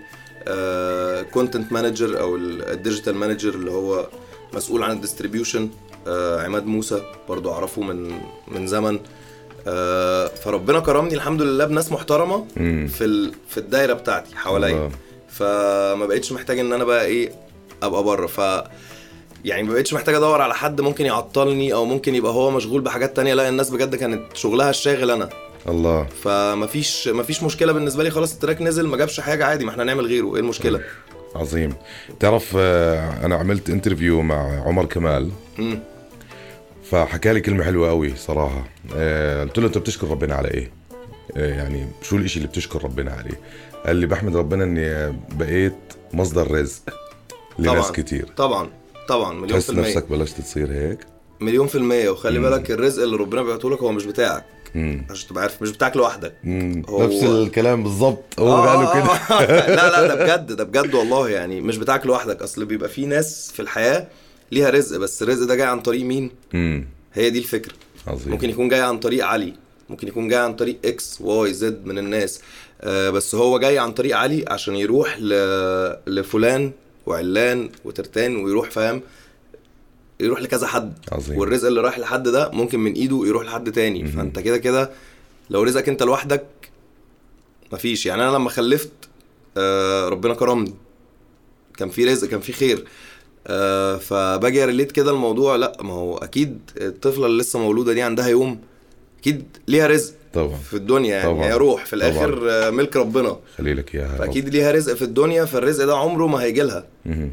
content 1.33 1.71
manager 1.71 2.19
أو 2.19 2.35
ال 2.35 2.45
digital 2.45 3.15
manager 3.15 3.53
اللي 3.53 3.71
هو 3.71 4.07
مسؤول 4.53 4.83
عن 4.83 4.91
ال 4.91 4.97
distribution 4.97 5.69
آه 6.07 6.41
عماد 6.41 6.65
موسى 6.65 7.01
برضو 7.29 7.51
أعرفه 7.51 7.81
من 7.81 8.11
من 8.47 8.67
زمن. 8.67 8.95
آه 8.95 8.99
فربنا 10.43 10.79
كرمني 10.79 11.13
الحمد 11.13 11.41
لله 11.41 11.65
بناس 11.65 11.91
محترمة 11.91 12.45
في 12.87 13.01
ال... 13.01 13.33
في 13.49 13.57
الدايرة 13.57 13.93
بتاعتي 13.93 14.35
حواليا. 14.35 14.89
فما 15.29 16.05
بقتش 16.05 16.31
محتاج 16.31 16.59
إن 16.59 16.73
أنا 16.73 16.83
بقى 16.83 17.05
إيه 17.05 17.31
أبقى 17.83 18.03
بره. 18.03 18.27
ف 18.27 18.63
يعني 19.45 19.63
ما 19.63 19.73
بقتش 19.73 19.93
محتاج 19.93 20.15
أدور 20.15 20.41
على 20.41 20.53
حد 20.53 20.81
ممكن 20.81 21.05
يعطلني 21.05 21.73
أو 21.73 21.85
ممكن 21.85 22.15
يبقى 22.15 22.31
هو 22.31 22.51
مشغول 22.51 22.81
بحاجات 22.81 23.15
تانية. 23.15 23.33
لا 23.33 23.49
الناس 23.49 23.69
بجد 23.69 23.95
كانت 23.95 24.21
شغلها 24.33 24.69
الشاغل 24.69 25.11
أنا. 25.11 25.29
الله. 25.69 26.07
فمفيش 26.23 27.07
مفيش 27.07 27.43
مشكلة 27.43 27.73
بالنسبة 27.73 28.03
لي. 28.03 28.09
خلاص 28.11 28.33
ال 28.33 28.38
track 28.38 28.61
نزل 28.61 28.87
ما 28.87 28.97
جابش 28.97 29.19
حاجة 29.19 29.45
عادي 29.45 29.65
ما 29.65 29.71
إحنا 29.71 29.83
نعمل 29.83 30.05
غيره. 30.05 30.35
إيه 30.35 30.41
المشكلة؟ 30.41 30.81
عظيم. 31.35 31.73
تعرف 32.19 32.53
آه، 32.57 33.25
أنا 33.25 33.35
عملت 33.35 33.69
انترفيو 33.69 34.21
مع 34.21 34.63
عمر 34.65 34.85
كمال. 34.85 35.29
مم. 35.57 35.79
فحكى 36.93 37.33
لي 37.33 37.41
كلمة 37.41 37.63
حلوة 37.63 37.89
قوي 37.89 38.15
صراحة. 38.15 38.63
آه، 38.95 39.43
قلت 39.43 39.59
له 39.59 39.67
أنت 39.67 39.77
بتشكر 39.77 40.07
ربنا 40.07 40.35
على 40.35 40.47
إيه؟ 40.47 40.71
آه، 41.37 41.47
يعني 41.55 41.87
شو 42.01 42.15
الإشي 42.17 42.37
اللي 42.37 42.47
بتشكر 42.47 42.83
ربنا 42.83 43.11
عليه؟ 43.11 43.39
قال 43.85 43.95
لي 43.95 44.05
بحمد 44.05 44.35
ربنا 44.35 44.63
إني 44.63 45.17
بقيت 45.39 45.73
مصدر 46.13 46.51
رزق 46.51 46.81
لناس 47.59 47.85
طبعاً. 47.85 47.91
كتير. 47.91 48.25
طبعا 48.37 48.69
طبعا 49.09 49.33
مليون 49.33 49.47
تحس 49.47 49.63
في 49.63 49.69
المية. 49.69 49.83
نفسك 49.87 50.05
بلشت 50.09 50.41
تصير 50.41 50.71
هيك؟ 50.71 50.99
مليون 51.39 51.67
في 51.67 51.75
المية 51.75 52.09
وخلي 52.09 52.39
بالك 52.39 52.71
الرزق 52.71 53.03
اللي 53.03 53.15
ربنا 53.17 53.41
بيبعته 53.41 53.69
لك 53.71 53.79
هو 53.79 53.91
مش 53.91 54.05
بتاعك. 54.05 54.45
مم. 54.75 55.05
عشان 55.09 55.29
تبقى 55.29 55.41
عارف 55.43 55.61
مش 55.61 55.69
بتاعك 55.71 55.97
لوحدك. 55.97 56.33
مم. 56.43 56.81
هو- 56.89 57.05
نفس 57.05 57.23
الكلام 57.23 57.83
بالضبط. 57.83 58.23
هو 58.39 58.47
آه، 58.53 58.67
قاله 58.67 58.93
كده. 58.93 59.13
آه. 59.13 59.67
لا 59.75 59.89
لا 59.91 60.07
ده 60.07 60.15
بجد 60.23 60.51
ده 60.51 60.63
بجد 60.63 60.93
والله 60.93 61.29
يعني 61.29 61.61
مش 61.61 61.77
بتاعك 61.77 62.05
لوحدك. 62.05 62.41
أصل 62.41 62.65
بيبقى 62.65 62.89
في 62.89 63.05
ناس 63.05 63.51
في 63.53 63.61
الحياة 63.61 64.07
ليها 64.53 64.69
رزق 64.69 64.97
بس 64.97 65.23
الرزق 65.23 65.45
ده 65.45 65.55
جاي 65.55 65.67
عن 65.67 65.79
طريق 65.79 66.05
مين؟ 66.05 66.31
مم. 66.53 66.85
هي 67.13 67.29
دي 67.29 67.39
الفكرة. 67.39 67.73
عظيم. 68.07 68.31
ممكن 68.31 68.49
يكون 68.49 68.67
جاي 68.67 68.81
عن 68.81 68.99
طريق 68.99 69.25
علي 69.25 69.53
ممكن 69.89 70.07
يكون 70.07 70.27
جاي 70.27 70.39
عن 70.39 70.53
طريق 70.55 70.77
X 70.85 71.21
Y 71.21 71.53
Z 71.53 71.85
من 71.85 71.97
الناس. 71.97 72.41
آه 72.81 73.09
بس 73.09 73.35
هو 73.35 73.59
جاي 73.59 73.79
عن 73.79 73.91
طريق 73.91 74.17
علي 74.17 74.45
عشان 74.47 74.75
يروح 74.75 75.17
ل... 75.19 75.29
لفلان 76.07 76.71
وعلان 77.05 77.69
وترتان 77.85 78.35
ويروح 78.35 78.71
فاهم؟ 78.71 79.01
يروح 80.19 80.41
لكذا 80.41 80.67
حد. 80.67 80.93
عظيم. 81.11 81.37
والرزق 81.37 81.67
اللي 81.67 81.81
رايح 81.81 81.99
لحد 81.99 82.27
ده 82.27 82.49
ممكن 82.51 82.79
من 82.79 82.93
إيده 82.93 83.21
يروح 83.25 83.43
لحد 83.43 83.71
تاني. 83.71 84.07
فأنت 84.07 84.39
كده 84.39 84.57
كده 84.57 84.91
لو 85.49 85.63
رزقك 85.63 85.89
أنت 85.89 86.03
لوحدك 86.03 86.45
مفيش. 87.71 88.05
يعني 88.05 88.23
أنا 88.23 88.35
لما 88.35 88.49
خلفت 88.49 88.91
آه 89.57 90.09
ربنا 90.09 90.33
كرمني. 90.33 90.73
كان 91.77 91.89
في 91.89 92.05
رزق 92.05 92.27
كان 92.27 92.39
في 92.39 92.53
خير. 92.53 92.85
آه 93.47 93.97
فباجي 93.97 94.65
ريليت 94.65 94.91
كده 94.91 95.11
الموضوع 95.11 95.55
لا 95.55 95.77
ما 95.81 95.93
هو 95.93 96.17
أكيد 96.17 96.59
الطفلة 96.77 97.25
اللي 97.25 97.41
لسه 97.41 97.59
مولودة 97.59 97.93
دي 97.93 98.01
عندها 98.01 98.27
يوم 98.27 98.59
أكيد 99.19 99.43
ليها 99.67 99.87
رزق 99.87 100.13
طبعا 100.33 100.55
في 100.57 100.73
الدنيا 100.73 101.15
يعني 101.15 101.33
طبعاً. 101.33 101.45
هي 101.47 101.53
روح 101.53 101.85
في 101.85 101.93
الآخر 101.93 102.37
طبعاً. 102.37 102.49
آه، 102.51 102.69
ملك 102.69 102.95
ربنا 102.97 103.35
خلي 103.57 103.73
لك 103.73 103.95
اياها. 103.95 104.15
فأكيد 104.17 104.49
ليها 104.49 104.71
رزق 104.71 104.93
في 104.93 105.01
الدنيا 105.01 105.45
فالرزق 105.45 105.85
ده 105.85 105.97
عمره 105.97 106.27
ما 106.27 106.43
هيجي 106.43 106.61
لها. 106.61 106.85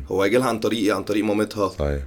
هو 0.08 0.22
هيجي 0.22 0.36
لها 0.36 0.46
عن 0.48 0.58
طريق 0.60 0.78
إيه؟ 0.84 0.92
عن 0.92 1.04
طريق 1.04 1.24
مامتها 1.24 1.68
صحيح 1.68 2.00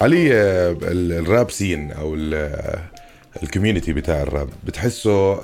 علي 0.00 0.34
آه، 0.34 0.72
ال- 0.82 1.12
ال 1.12 1.22
rap 1.22 1.50
scene 1.50 1.92
أو 1.92 2.14
ال- 2.14 2.80
ال 3.42 3.47
community 3.47 3.92
بتاع 3.92 4.22
الراب 4.22 4.48
بتحسه 4.64 5.32
آه، 5.32 5.40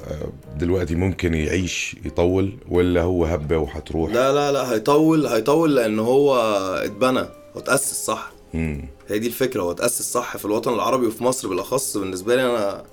دلوقتي 0.58 0.94
ممكن 0.94 1.34
يعيش 1.34 1.96
يطول 2.04 2.52
ولا 2.68 3.02
هو 3.02 3.24
هبة 3.24 3.58
وحتروح؟ 3.58 4.12
لا 4.12 4.32
لا 4.32 4.52
لا 4.52 4.72
هيطول 4.72 5.26
هيطول 5.26 5.74
لأن 5.76 5.98
هو 5.98 6.36
اتبنى 6.84 7.20
هو 7.20 7.26
اتاسس 7.60 8.04
صح؟ 8.06 8.32
مم. 8.54 8.84
هي 9.08 9.18
دي 9.18 9.26
الفكرة 9.26 9.62
هو 9.62 9.70
اتأسس 9.70 10.12
صح 10.12 10.36
في 10.36 10.44
الوطن 10.44 10.74
العربي 10.74 11.06
وفي 11.06 11.24
مصر 11.24 11.48
بالأخص. 11.48 11.96
بالنسبة 11.96 12.36
لي 12.36 12.42
أنا 12.42 12.84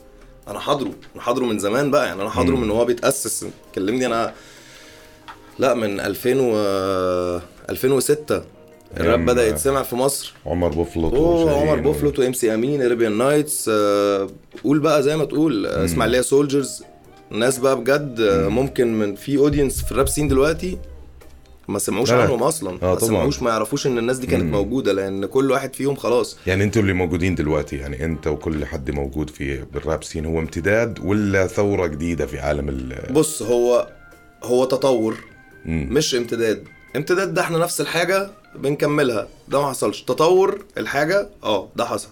أنا 0.48 0.60
حاضره 0.60 0.92
أنا 1.16 1.22
حاضره 1.22 1.46
من 1.46 1.60
زمان 1.60 1.92
بقى 1.92 2.06
يعني 2.06 2.22
أنا 2.22 2.30
حاضره 2.30 2.56
من 2.56 2.72
هو 2.72 2.86
بيتأسس. 2.86 3.46
كلمني 3.75 4.06
أنا 4.06 4.34
لا 5.60 5.74
من 5.74 6.00
2000 6.00 6.39
و 6.39 6.56
2006 7.70 8.44
الراب 8.98 9.25
بدأ 9.25 9.48
يتسمع 9.48 9.84
في 9.84 9.96
مصر. 9.96 10.34
عمر 10.46 10.67
بوفلوت 10.69 11.13
عمر 11.50 11.79
بوفلوت 11.79 12.19
وإم 12.19 12.34
سي 12.34 12.53
أمين 12.53 12.81
Arabian 12.82 13.18
Knights 13.18 13.70
آه، 13.74 14.27
قول 14.63 14.79
بقى 14.79 15.03
زي 15.03 15.17
ما 15.17 15.25
تقول. 15.25 15.65
آه، 15.65 15.86
اسماعيليه 15.86 16.22
Soldiers 16.22 16.84
ناس 17.31 17.58
بقى 17.58 17.79
بجد 17.79 18.19
آه، 18.19 18.48
ممكن 18.48 19.00
من 19.00 19.15
في 19.15 19.38
audience 19.38 19.84
في 19.84 19.91
ال 19.91 19.96
rap 19.96 20.08
scene 20.08 20.27
دلوقتي 20.27 20.77
ما 21.67 21.79
سمعوش. 21.79 22.12
عنهم 22.12 22.43
أصلا. 22.43 22.79
آه، 22.84 22.93
ما. 22.93 23.00
سمعوش 23.00 23.41
ما 23.41 23.50
يعرفوش 23.50 23.88
إن 23.88 23.98
الناس 23.98 24.17
دي 24.17 24.27
كانت 24.27 24.43
موجودة 24.53 24.93
لأن 24.93 25.25
كل 25.25 25.51
واحد 25.51 25.74
فيهم 25.75 25.96
خلاص. 25.96 26.38
يعني 26.48 26.63
أنتوا 26.63 26.81
اللي 26.81 26.93
موجودين 26.93 27.36
دلوقتي 27.36 27.75
يعني 27.77 28.05
انت 28.05 28.27
وكل 28.27 28.65
حد 28.65 28.91
موجود 28.91 29.29
في 29.29 29.63
بال 29.74 29.86
rap 29.86 30.03
scene 30.03 30.25
هو 30.25 30.39
امتداد 30.39 31.00
ولا 31.03 31.48
ثورة 31.48 31.88
جديدة 31.88 32.25
في 32.25 32.39
عالم 32.39 32.69
ال 32.69 33.13
بص 33.13 33.41
هو 33.41 33.88
هو 34.43 34.65
تطور 34.65 35.17
مم. 35.65 35.88
مش 35.91 36.15
امتداد. 36.15 36.63
امتداد 36.96 37.34
ده 37.34 37.41
إحنا 37.41 37.58
نفس 37.58 37.81
الحاجة 37.81 38.29
بنكملها. 38.56 39.27
ده 39.48 39.62
ما 39.62 39.70
حصلش. 39.70 40.01
تطور 40.01 40.65
الحاجة 40.77 41.29
آه 41.44 41.70
ده 41.75 41.86
حصل. 41.86 42.10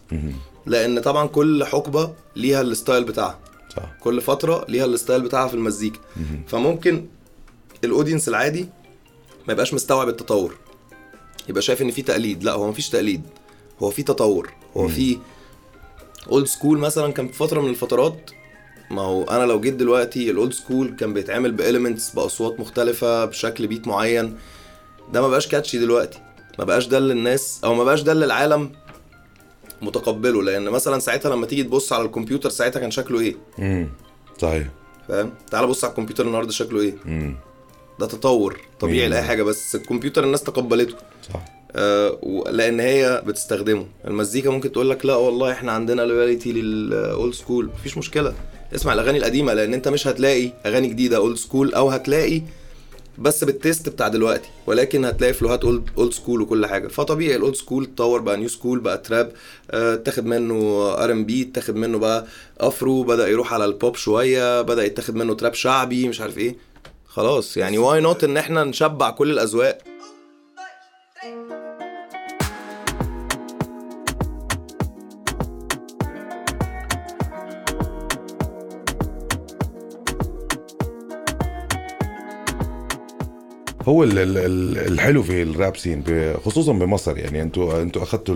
لأن 0.65 1.00
طبعا 1.00 1.27
كل 1.27 1.65
حقبة 1.65 2.13
ليها 2.36 2.62
ال 2.62 2.69
style 2.69 3.03
بتاعها. 3.03 3.39
صح. 3.75 3.84
كل 4.00 4.22
فترة 4.22 4.65
ليها 4.70 4.86
ال 4.86 4.91
style 4.91 5.22
بتاعها 5.22 5.48
في 5.48 5.53
المزيكا. 5.53 6.00
فممكن 6.48 7.06
ال 7.84 7.88
audience 7.88 8.27
العادي 8.29 8.70
ما 9.48 9.53
يبقاش 9.53 9.74
مستوعب 9.74 10.10
التطور. 10.10 10.58
يبقى 11.50 11.62
شايف 11.62 11.82
إن 11.82 11.91
في 11.91 12.01
تقليد. 12.01 12.44
لا 12.44 12.51
هو 12.51 12.70
مفيش 12.70 12.89
تقليد. 12.89 13.22
هو 13.79 13.89
في 13.89 14.03
تطور. 14.03 14.53
هو 14.77 14.88
في 14.88 15.17
old 16.32 16.46
school 16.48 16.77
مثلا 16.77 17.13
كان 17.13 17.27
في 17.27 17.34
فترة 17.34 17.62
من 17.62 17.70
الفترات 17.70 18.32
ما 18.91 19.01
هو 19.01 19.24
أنا 19.24 19.44
لو 19.44 19.60
جيت 19.62 19.74
دلوقتي 19.74 20.32
ال 20.32 20.37
old 20.37 20.53
school 20.53 20.96
كان 20.96 21.13
بيتعمل 21.13 21.51
ب 21.51 21.58
elements 21.58 22.10
بأصوات 22.10 22.60
مختلفة 22.60 23.25
بشكل 23.25 23.67
beat 23.67 23.88
معين. 23.88 24.38
ده 25.13 25.22
ما 25.22 25.27
بقاش 25.27 25.48
catchy 25.48 25.79
دلوقتي. 25.79 26.20
ما 26.60 26.66
بقاش 26.66 26.88
ده 26.88 26.98
اللي 26.98 27.14
الناس 27.14 27.60
أو 27.64 27.74
ما 27.76 27.84
بقاش 27.84 28.02
ده 28.02 28.12
اللي 28.12 28.26
العالم 28.26 28.72
متقبله. 29.82 30.44
لأن 30.44 30.64
مثلا 30.70 31.00
ساعتها 31.00 31.36
لما 31.36 31.46
تيجي 31.46 31.64
تبص 31.64 31.94
على 31.94 32.06
الكمبيوتر 32.06 32.50
ساعتها 32.50 32.80
كان 32.80 32.92
شكله 32.92 33.20
إيه؟ 33.20 33.36
امم 33.60 33.90
صحيح. 34.38 34.68
فاهم؟ 35.08 35.34
تعال 35.52 35.68
بص 35.68 35.84
على 35.84 35.92
الكمبيوتر 35.92 36.26
النهارده 36.28 36.52
شكله 36.52 36.82
إيه؟ 36.82 36.96
امم 37.06 37.36
ده 38.00 38.06
تطور 38.06 38.60
طبيعي. 38.80 39.10
لأي 39.10 39.22
حاجة 39.22 39.44
بس 39.44 39.76
الكمبيوتر 39.76 40.24
الناس 40.24 40.44
تقبلته. 40.44 40.96
صح. 41.34 41.46
آه 41.72 42.44
لأن 42.52 42.80
هي 42.80 43.24
بتستخدمه. 43.26 43.88
المزيكا 44.08 44.50
ممكن 44.50 44.72
تقول 44.72 44.90
لك 44.90 45.06
لا 45.06 45.16
والله 45.16 45.52
إحنا 45.52 45.72
عندنا 45.72 46.02
loyalty 46.01 46.51
لل 46.51 46.84
old 46.84 47.34
school 47.34 47.70
مفيش 47.80 47.98
مشكلة. 47.98 48.34
اسمع 48.76 48.94
الأغاني 48.94 49.18
القديمة 49.18 49.54
لأن 49.54 49.74
أنت 49.74 49.88
مش 49.88 50.08
هتلاقي 50.08 50.52
أغاني 50.66 50.88
جديدة 50.88 51.18
old 51.17 51.38
school 51.38 51.74
أو 51.74 51.90
هتلاقي 51.90 52.42
بس 53.17 53.43
بال 53.44 53.57
taste 53.57 53.89
بتاع 53.89 54.07
دلوقتي 54.07 54.50
ولكن 54.67 55.05
هتلاقي 55.05 55.33
flowهات 55.34 55.63
old 55.63 55.89
old 55.98 56.13
school 56.13 56.41
وكل 56.41 56.65
حاجة. 56.65 56.88
فطبيعي 56.88 57.36
ال 57.36 57.40
old 57.40 57.56
school 57.56 57.84
اتطور 57.83 58.21
بقى 58.21 58.38
new 58.38 58.48
school 58.50 58.79
بقى 58.79 58.97
trap 58.98 59.32
آه، 59.71 59.93
اتاخد 59.93 60.25
منه 60.25 60.55
R&B 60.94 61.41
اتاخد 61.41 61.75
منه 61.75 61.97
بقى 62.00 62.25
Afro 62.60 63.03
بدأ 63.03 63.27
يروح 63.27 63.53
على 63.53 63.65
البوب 63.65 63.95
شوية 63.95 64.62
بدأ 64.62 64.83
يتاخد 64.86 65.15
منه 65.15 65.33
trap 65.34 65.53
شعبي 65.53 66.07
مش 66.07 66.21
عارف 66.21 66.38
إيه. 66.38 66.55
خلاص 67.07 67.57
يعني 67.57 67.77
why 67.77 68.01
not 68.01 68.24
إن 68.24 68.38
إحنا 68.38 68.63
نشبع 68.63 69.09
كل 69.09 69.31
الأذواق؟ 69.31 69.77
هو 83.88 84.03
ال- 84.03 84.20
ال- 84.20 84.38
ال- 84.38 84.77
الحلو 84.94 85.24
في 85.24 85.41
ال 85.44 85.52
rap 85.52 85.77
scene 85.77 86.03
خصوصا 86.46 86.72
بمصر 86.74 87.17
يعني 87.17 87.41
أنتوا 87.41 87.82
أنتوا 87.82 88.03
أخذتوا 88.03 88.36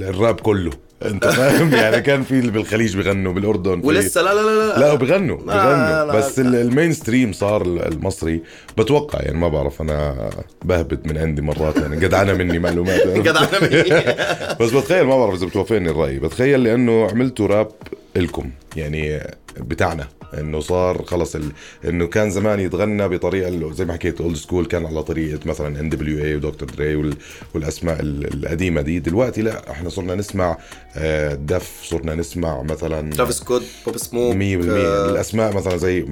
الراب 0.00 0.40
كله. 0.40 0.70
انت 1.02 1.26
فاهم؟ 1.38 1.74
يعني 1.74 2.00
كان 2.00 2.22
في 2.22 2.30
اللي 2.38 2.50
بالخليج 2.50 2.96
بغنوا 2.96 3.32
بالأردن 3.32 3.80
ولسه 3.84 4.22
لا 4.22 4.34
لا 4.34 4.40
لا 4.40 4.68
لا. 4.68 4.78
لا 4.78 4.94
بغنوا 4.94 5.36
لا، 5.36 5.44
بغنوا 5.44 6.12
لا، 6.12 6.18
بس 6.18 6.38
ال 6.38 6.92
mainstream 6.92 7.32
صار 7.32 7.62
المصري. 7.62 8.42
بتوقع 8.78 9.20
يعني 9.22 9.38
ما 9.38 9.48
بعرف 9.48 9.82
أنا 9.82 10.30
بهبط 10.64 11.06
من 11.06 11.18
عندي 11.18 11.42
مرات 11.42 11.76
يعني 11.76 11.96
جدعانه 11.96 12.32
مني 12.34 12.58
معلومات. 12.58 13.06
جدعانة 13.28 13.58
مني. 13.62 13.82
بس 14.60 14.70
بتخيل 14.70 15.04
ما 15.04 15.16
بعرف 15.18 15.34
إذا 15.34 15.46
بتوافقني 15.46 15.90
الرأي. 15.90 16.18
بتخيل 16.18 16.64
لأنه 16.64 17.08
عملتوا 17.10 17.46
راب 17.46 17.68
إلكم 18.16 18.50
يعني 18.76 19.20
بتاعنا. 19.60 20.06
إنه 20.38 20.60
صار 20.60 21.04
خلص 21.04 21.34
ال... 21.36 21.44
إنه 21.84 22.06
كان 22.06 22.30
زمان 22.30 22.60
يتغنى 22.60 23.08
بطريقة 23.08 23.72
زي 23.72 23.84
ما 23.84 23.92
حكيت 23.92 24.20
old 24.20 24.36
school 24.36 24.66
كان 24.66 24.86
على 24.86 25.02
طريقة 25.02 25.40
مثلا 25.46 25.80
N.W.A 25.80 26.36
ودكتور 26.36 26.68
دري 26.70 26.96
وال... 26.96 27.14
والأسماء 27.54 28.00
ال- 28.00 28.34
القديمة 28.44 28.80
دي. 28.80 28.98
دلوقتي 28.98 29.42
لا 29.42 29.70
إحنا 29.70 29.88
صرنا 29.88 30.14
نسمع 30.14 30.58
آه، 30.96 31.34
دف 31.34 31.80
صرنا 31.84 32.14
نسمع 32.14 32.62
مثلا 32.62 33.10
ترافيس 33.10 33.36
سكوت 33.36 33.62
Pop 33.86 33.96
Smoke 33.96 34.34
100% 34.34 34.38
آه، 34.38 35.10
الأسماء 35.10 35.56
مثلا 35.56 35.76
زي 35.76 36.04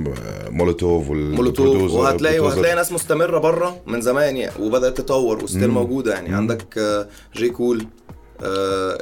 مولوتوف 0.48 1.10
وال 1.10 1.34
مولوتوف 1.34 1.92
وهتلاقي. 1.92 2.38
وهتلاقي 2.38 2.74
ناس 2.74 2.92
مستمرة 2.92 3.38
بره 3.38 3.76
من 3.86 4.00
زمان 4.00 4.36
يعني 4.36 4.52
وبدأت 4.64 4.96
تطور 4.98 5.44
و 5.44 5.48
still 5.48 5.68
مم. 5.68 5.74
موجودة 5.74 6.12
يعني. 6.14 6.34
عندك 6.34 6.78
آه، 6.78 7.08
جي 7.36 7.48
كول 7.50 7.86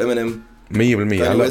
امينيم 0.00 0.42
100% 0.72 0.76
كاني 0.76 1.22
هلا 1.22 1.50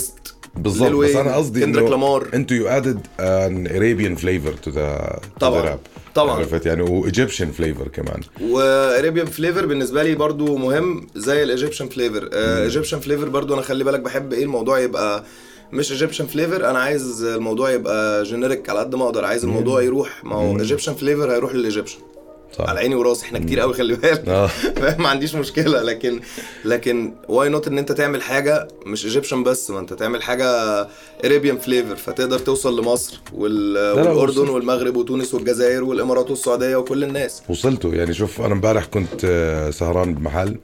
ليل 0.58 0.96
بس 0.96 1.16
أنا 1.16 1.36
قصدي 1.36 1.62
كندريك 1.62 1.90
لامار 1.90 2.30
أنتوا 2.34 2.58
you 2.58 2.68
add 2.68 3.08
an 3.20 3.68
Arabian 3.68 4.20
flavor 4.22 4.68
to 4.68 4.72
the 4.76 5.18
طبعاً. 5.40 5.78
طبعاً. 6.16 6.36
عرفت؟ 6.36 6.66
يعني 6.66 6.82
و 6.82 6.90
Egyptian 6.90 7.52
flavor 7.52 7.88
كمان. 7.88 8.22
و 8.42 8.52
Arabian 8.52 9.26
flavor 9.26 9.66
بالنسبة 9.66 10.04
لي 10.04 10.16
برضو 10.16 10.56
مهم 10.58 11.08
زي 11.16 11.44
ال 11.44 11.49
Egyptian 11.49 11.88
flavor 11.90 12.30
Egyptian 12.34 13.00
flavor 13.00 13.30
برضو 13.30 13.54
أنا 13.54 13.62
خلي 13.62 13.84
بالك 13.84 14.00
بحب 14.00 14.34
إيه 14.34 14.44
الموضوع 14.44 14.80
يبقى 14.80 15.24
مش 15.72 15.92
Egyptian 15.92 16.26
flavor 16.26 16.70
أنا 16.70 16.80
عايز 16.80 17.24
الموضوع 17.24 17.72
يبقى 17.72 18.24
generic 18.24 18.70
على 18.70 18.80
قد 18.80 18.96
ما 18.96 19.04
أقدر. 19.06 19.26
عايز 19.26 19.44
الموضوع 19.44 19.82
يروح 19.82 20.24
ما 20.26 20.36
هو 20.36 20.60
Egyptian 20.60 20.94
flavor 20.94 21.32
هيروح 21.32 21.56
لل 21.56 21.64
Egyptian 21.64 21.98
صح 22.58 22.70
على 22.70 22.80
عيني 22.80 22.96
وراسي. 22.96 23.26
إحنا 23.26 23.40
كتير 23.40 23.60
قوي 23.60 23.74
خلي 23.74 23.96
بالك. 23.96 24.28
آه. 24.28 24.50
ما 25.00 25.10
عنديش 25.10 25.36
مشكلة. 25.36 25.82
لكن 25.82 26.20
لكن 26.66 27.14
why 27.28 27.50
not 27.50 27.68
إن 27.68 27.78
أنت 27.78 27.92
تعمل 27.92 28.22
حاجة 28.22 28.68
مش 28.86 29.06
Egyptian 29.06 29.44
بس 29.44 29.70
ما 29.72 29.80
أنت 29.80 29.94
تعمل 29.94 30.24
حاجة 30.24 30.48
Arabian 31.26 31.58
flavor 31.58 31.96
فتقدر 31.96 32.40
توصل 32.40 32.80
لمصر 32.80 33.22
وال... 33.34 33.74
لا، 33.74 33.94
والأردن 33.94 34.42
وصلت. 34.42 34.50
والمغرب 34.50 34.96
وتونس 34.96 35.34
والجزائر 35.34 35.84
والإمارات 35.84 36.30
والسعودية 36.30 36.76
وكل 36.76 37.04
الناس. 37.04 37.42
وصلته 37.50 37.94
يعني 37.96 38.14
شوف 38.14 38.42
أنا 38.42 38.54
امبارح 38.54 38.86
كنت 38.86 39.26
آه، 39.26 39.70
سهران 39.70 40.14
بمحل. 40.14 40.58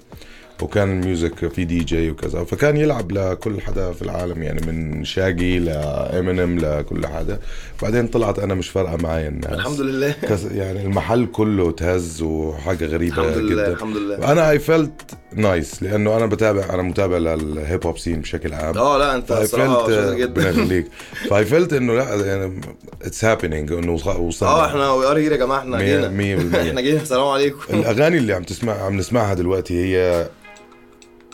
وكان 0.62 0.92
ال 0.92 1.01
music 1.01 1.48
في 1.52 1.66
دي 1.66 1.80
جي 1.80 2.12
وكذا. 2.12 2.44
فكان 2.44 2.78
يلعب 2.78 3.12
لكل 3.12 3.62
حدا 3.62 3.92
في 3.92 4.02
العالم 4.02 4.44
يعني 4.44 4.62
من 4.68 5.06
Shaggy 5.06 5.60
لامينيم 5.60 6.58
لكل 6.60 7.08
حدا. 7.08 7.40
بعدين 7.82 8.08
طلعت 8.08 8.40
أنا 8.40 8.54
مش 8.54 8.70
فارقة 8.70 8.98
معي 8.98 9.28
الناس. 9.28 9.52
الحمد 9.54 9.82
لله. 9.82 10.16
يعني 10.56 10.82
المحل 10.86 11.26
كله 11.26 11.72
تهز 11.72 12.22
وحاجة 12.22 12.86
غريبة 12.86 13.22
الحمد 13.24 13.38
لله 13.38 13.64
جدا. 13.64 13.74
الحمد 13.74 13.98
لله. 13.98 14.32
أنا 14.32 14.50
I 14.50 14.60
felt 14.60 14.92
nice 15.36 15.84
لأنه 15.84 16.18
أنا 16.18 16.26
بتابع 16.26 16.64
أنا 16.74 16.82
متابع 16.82 17.18
لل 17.18 17.45
hip 17.45 17.86
hop 17.88 17.98
scene 17.98 18.22
بشكل 18.22 18.54
عام. 18.54 18.78
آه 18.78 18.98
لا 18.98 19.16
أنت 19.16 19.34
صراحة 19.34 20.14
جدا. 20.14 20.50
يخليك 20.50 20.88
ف 21.30 21.46
I 21.46 21.51
felt 21.51 21.74
إنه 21.74 21.94
لا 21.96 22.26
يعني 22.26 22.62
it's 23.02 23.26
happening 23.26 23.72
إنه 23.72 23.92
وص- 23.94 24.08
وصلنا. 24.08 24.52
آه 24.52 24.66
إحنا 24.66 24.92
we 24.92 25.06
are 25.12 25.18
here 25.18 25.32
يا 25.32 25.38
جماعة 25.38 25.60
إحنا 25.60 25.78
جينا. 25.82 26.08
إحنا 26.68 26.82
جينا 26.82 27.02
السلام 27.02 27.28
عليكم. 27.28 27.60
الأغاني 27.74 28.18
اللي 28.18 28.34
عم 28.34 28.44
تسمع 28.44 28.74
عم 28.74 28.98
نسمعها 28.98 29.34
دلوقتي 29.34 29.74
هي 29.98 30.28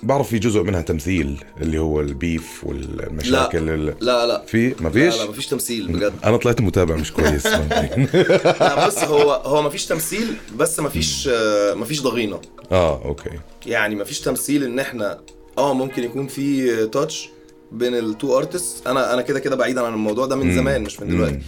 بعرف 0.03 0.29
في 0.29 0.39
جزء 0.39 0.61
منها 0.63 0.81
تمثيل 0.81 1.43
اللي 1.61 1.79
هو 1.79 2.01
ال 2.01 2.14
beef 2.14 2.63
والمشاكل 2.63 3.69
ال... 3.69 3.95
لا 3.99 4.25
لا. 4.27 4.45
في؟ 4.47 4.67
ما 4.69 4.73
لا 4.83 4.89
فيش 4.89 5.17
لا 5.17 5.29
مفيش 5.29 5.47
تمثيل 5.47 5.87
بجد. 5.87 6.13
أنا 6.23 6.37
طلعت 6.37 6.61
متابع 6.61 6.95
مش 6.95 7.11
كويس. 7.13 7.45
لا 8.61 8.87
بص 8.87 8.97
هو 8.97 9.31
هو 9.31 9.61
مفيش 9.61 9.85
تمثيل 9.85 10.35
بس 10.55 10.79
مفيش 10.79 11.29
آه، 11.33 11.73
مفيش 11.73 12.01
ضغينة. 12.01 12.41
آه 12.71 13.05
أوكي. 13.05 13.29
يعني 13.65 13.95
مفيش 13.95 14.19
تمثيل 14.21 14.63
إن 14.63 14.79
إحنا 14.79 15.19
آه 15.57 15.73
ممكن 15.73 16.03
يكون 16.03 16.27
في 16.27 16.75
touch 16.87 17.29
بين 17.71 17.95
ال 17.95 18.06
two 18.06 18.37
artists 18.37 18.87
أنا 18.87 19.13
أنا 19.13 19.21
كده 19.21 19.39
كده 19.39 19.55
بعيدا 19.55 19.81
عن 19.81 19.93
الموضوع 19.93 20.25
ده 20.25 20.35
من 20.35 20.45
مم. 20.47 20.55
زمان 20.55 20.81
مش 20.83 20.99
من 20.99 21.07
دلوقتي. 21.09 21.39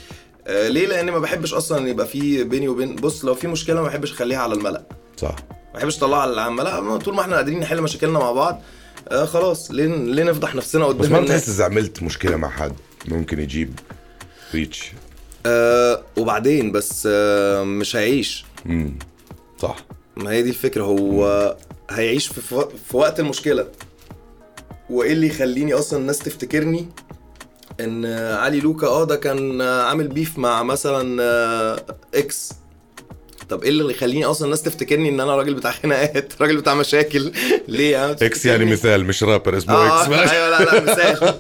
آه 0.47 0.67
ليه؟ 0.67 0.87
لأن 0.87 1.11
ما 1.11 1.19
بحبش 1.19 1.53
أصلا 1.53 1.89
يبقى 1.89 2.07
في 2.07 2.43
بيني 2.43 2.67
وبين 2.67 2.95
بص 2.95 3.25
لو 3.25 3.33
في 3.35 3.47
مشكلة 3.47 3.75
ما 3.81 3.87
بحبش 3.87 4.11
أخليها 4.11 4.39
على 4.39 4.53
الملأ. 4.53 4.85
صح. 5.17 5.35
ما 5.49 5.56
بحبش 5.77 5.97
اطلعها 5.97 6.21
على 6.21 6.47
الملأ 6.47 6.81
ما 6.81 6.97
طول 6.97 7.15
ما 7.15 7.21
إحنا 7.21 7.35
قادرين 7.35 7.59
نحل 7.59 7.81
مشاكلنا 7.81 8.19
مع 8.19 8.31
بعض 8.31 8.61
آه 9.09 9.25
خلاص. 9.25 9.71
ليه 9.71 9.85
ليه 9.87 10.23
نفضح 10.23 10.55
نفسنا 10.55 10.87
بس 10.87 10.93
قدام 10.95 11.11
ما 11.11 11.17
الناس؟ 11.19 11.31
بتحس 11.41 11.49
إذا 11.49 11.65
عملت 11.65 12.03
مشكلة 12.03 12.35
مع 12.37 12.49
حد 12.49 12.73
ممكن 13.07 13.39
يجيب 13.39 13.79
ريتش 14.53 14.91
آه 15.45 16.03
وبعدين 16.17 16.71
بس 16.71 17.07
آه 17.11 17.63
مش 17.63 17.95
هيعيش. 17.95 18.45
امم 18.65 18.99
صح. 19.61 19.75
ما 20.17 20.31
هي 20.31 20.41
دي 20.41 20.49
الفكرة. 20.49 20.83
هو 20.83 21.55
هيعيش 21.89 22.27
في, 22.27 22.41
في, 22.41 22.67
في 22.89 22.97
وقت 22.97 23.19
المشكلة. 23.19 23.67
وإيه 24.89 25.13
اللي 25.13 25.27
يخليني 25.27 25.73
أصلا 25.73 25.99
الناس 25.99 26.19
تفتكرني 26.19 26.89
إن 27.79 28.05
علي 28.33 28.59
لوكا 28.59 28.87
آه 28.87 29.03
ده 29.03 29.15
كان 29.15 29.61
عامل 29.61 30.07
beef 30.07 30.37
مع 30.37 30.63
مثلا 30.63 31.23
آه، 31.23 31.85
X 32.15 32.51
طب 33.49 33.63
إيه 33.63 33.69
اللي 33.69 33.93
يخليني 33.93 34.25
أصلا 34.25 34.45
الناس 34.45 34.61
تفتكرني 34.61 35.09
إن 35.09 35.19
أنا 35.19 35.35
راجل 35.35 35.53
بتاع 35.53 35.71
خناقات؟ 35.71 36.33
راجل 36.41 36.57
بتاع 36.57 36.73
مشاكل. 36.75 37.31
ليه 37.67 38.11
X 38.11 38.45
يعني 38.45 38.65
مثال 38.65 39.05
مش 39.05 39.23
رابر 39.23 39.57
اسمه 39.57 39.75
آه 39.75 40.01
X. 40.01 40.09
ماشي. 40.09 40.31
أيوه 40.31 40.49
لا 40.49 40.63
لا 40.63 40.81
مثال. 40.81 41.37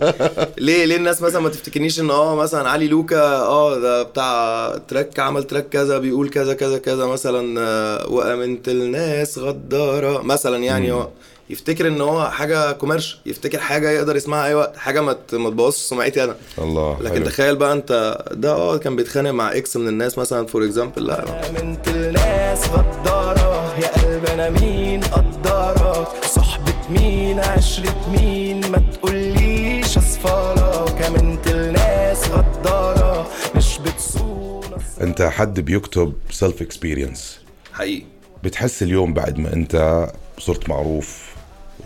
ليه؟ 0.65 0.85
ليه 0.85 0.95
الناس 0.95 1.21
مثلا 1.21 1.41
ما 1.41 1.49
تفتكرنيش 1.49 1.99
إن 1.99 2.09
آه 2.09 2.35
مثلا 2.35 2.69
علي 2.69 2.87
لوكا 2.87 3.21
آه 3.41 3.79
ده 3.79 4.03
بتاع 4.03 4.77
track 4.87 5.19
عمل 5.19 5.43
track 5.43 5.69
كذا 5.69 5.97
بيقول 5.97 6.29
كذا 6.29 6.53
كذا 6.53 6.77
كذا 6.77 7.05
مثلا 7.05 7.61
آه، 7.61 8.11
وأمنت 8.11 8.69
الناس 8.69 9.37
غدارة 9.37 10.21
مثلا 10.21 10.57
يعني 10.63 11.05
يفتكر 11.49 11.87
إن 11.87 12.01
هو 12.01 12.29
حاجة 12.29 12.71
كوميرش 12.71 13.17
يفتكر 13.25 13.59
حاجة 13.59 13.89
يقدر 13.89 14.15
يسمعها 14.15 14.45
أي 14.47 14.53
وقت 14.55 14.77
حاجة 14.77 15.01
ما 15.01 15.15
ما 15.33 15.49
تبوظش 15.49 15.77
سمعتي 15.77 16.23
أنا. 16.23 16.35
الله 16.59 16.97
لكن 17.01 17.15
حلو. 17.15 17.25
تخيل 17.25 17.55
بقى 17.55 17.73
أنت 17.73 18.17
ده 18.31 18.51
آه 18.53 18.77
كان 18.77 18.95
بيتخانق 18.95 19.31
مع 19.31 19.51
إكس 19.57 19.77
من 19.77 19.87
الناس 19.87 20.17
مثلا 20.17 20.47
فور 20.47 20.65
اكزامبل 20.65 21.05
لا 21.07 21.25
لا. 21.25 21.49
امنت 21.49 21.87
الناس 21.87 22.67
غدارة 22.69 23.75
يا 23.79 23.87
قلب 23.87 24.25
أنا 24.25 24.49
مين 24.49 25.01
قدرك؟ 25.03 26.07
صحبة 26.25 26.73
مين؟ 26.89 27.39
عشرة 27.39 27.95
مين؟ 28.11 28.71
ما 28.71 28.77
تقوليش 28.93 29.97
اصفارك 29.97 31.01
امنت 31.01 31.47
الناس 31.47 32.27
غدارة 32.29 33.27
مش 33.55 33.79
بتصون 33.79 34.61
أنت 35.01 35.21
حد 35.21 35.59
بيكتب 35.59 36.13
سيلف 36.31 36.61
اكسبيرينس 36.61 37.39
حقيقي. 37.73 38.05
بتحس 38.43 38.83
اليوم 38.83 39.13
بعد 39.13 39.37
ما 39.39 39.53
أنت 39.53 40.07
صرت 40.39 40.69
معروف 40.69 41.26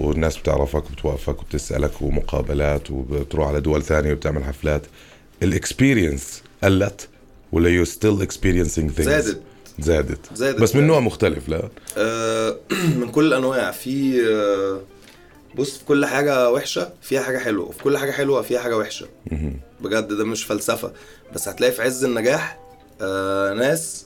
والناس 0.01 0.37
بتعرفك 0.37 0.85
وبتوقفك 0.89 1.41
وبتسألك 1.41 2.01
ومقابلات 2.01 2.91
وبتروح 2.91 3.47
على 3.47 3.61
دول 3.61 3.83
ثانية 3.83 4.11
وبتعمل 4.13 4.43
حفلات. 4.43 4.81
ال 5.43 5.52
experience 5.52 6.43
قلت 6.63 7.07
ولا 7.51 7.69
you 7.69 7.85
still 7.85 8.27
experiencing 8.29 8.97
things 8.97 9.01
زادت. 9.01 9.41
زادت. 9.79 10.19
زادت. 10.35 10.59
بس 10.61 10.75
من 10.75 10.87
نوع 10.87 10.99
مختلف 10.99 11.49
لا؟ 11.49 11.69
آه، 11.97 12.57
من 12.99 13.09
كل 13.11 13.27
الانواع 13.27 13.71
في 13.71 14.21
آه، 14.29 14.81
بص 15.55 15.77
في 15.77 15.85
كل 15.85 16.05
حاجة 16.05 16.51
وحشة 16.51 16.89
فيها 17.01 17.21
حاجة 17.21 17.37
حلوة 17.37 17.65
وفي 17.67 17.83
كل 17.83 17.97
حاجة 17.97 18.11
حلوة 18.11 18.41
فيها 18.41 18.59
حاجة 18.59 18.77
وحشة. 18.77 19.07
بجد 19.81 20.07
ده 20.13 20.23
مش 20.25 20.43
فلسفة. 20.43 20.91
بس 21.35 21.47
هتلاقي 21.47 21.71
في 21.73 21.81
عز 21.81 22.03
النجاح 22.03 22.59
آه، 23.01 23.53
ناس 23.53 24.05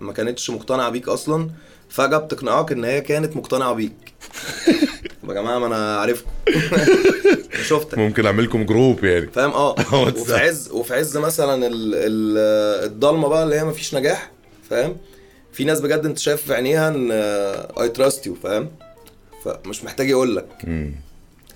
ما 0.00 0.12
كانتش 0.12 0.50
مقتنعة 0.50 0.88
بيك 0.90 1.08
أصلا 1.08 1.50
فجأة 1.88 2.18
بتقنعك 2.18 2.72
إن 2.72 2.84
هي 2.84 3.00
كانت 3.00 3.36
مقتنعة 3.36 3.72
بيك. 3.72 3.92
يا 5.28 5.34
جماعة 5.34 5.58
ما 5.58 5.66
أنا 5.66 6.00
عارفكم. 6.00 6.30
شفتك. 7.68 7.98
ممكن 7.98 8.26
اعمل 8.26 8.44
لكم 8.44 8.64
group 8.66 9.04
يعني. 9.04 9.26
فاهم؟ 9.26 9.50
آه. 9.50 9.74
وفي 10.20 10.34
عز 10.34 10.70
وفي 10.72 10.94
عز 10.94 11.16
مثلا 11.16 11.66
ال... 11.66 11.94
ال... 11.94 12.38
الضلمة 12.92 13.28
بقى 13.28 13.42
اللي 13.42 13.56
هي 13.56 13.64
مفيش 13.64 13.94
نجاح 13.94 14.30
فاهم؟ 14.70 14.96
في 15.52 15.64
ناس 15.64 15.80
بجد 15.80 16.04
أنت 16.06 16.18
شايف 16.18 16.42
في 16.42 16.54
عينيها 16.54 16.88
إن 16.88 17.10
I 17.80 17.88
trust 17.88 18.26
you 18.26 18.34
فاهم؟ 18.34 18.68
فمش 19.44 19.84
محتاج 19.84 20.08
يقول 20.10 20.36
لك. 20.36 20.46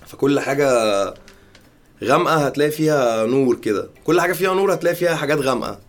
فكل 0.07 0.39
حاجة 0.39 0.67
غامقة 2.03 2.35
هتلاقي 2.45 2.71
فيها 2.71 3.25
نور 3.25 3.55
كده. 3.55 3.89
كل 4.03 4.21
حاجة 4.21 4.33
فيها 4.33 4.53
نور 4.53 4.73
هتلاقي 4.73 4.95
فيها 4.95 5.15
حاجات 5.15 5.37
غامقة. 5.37 5.79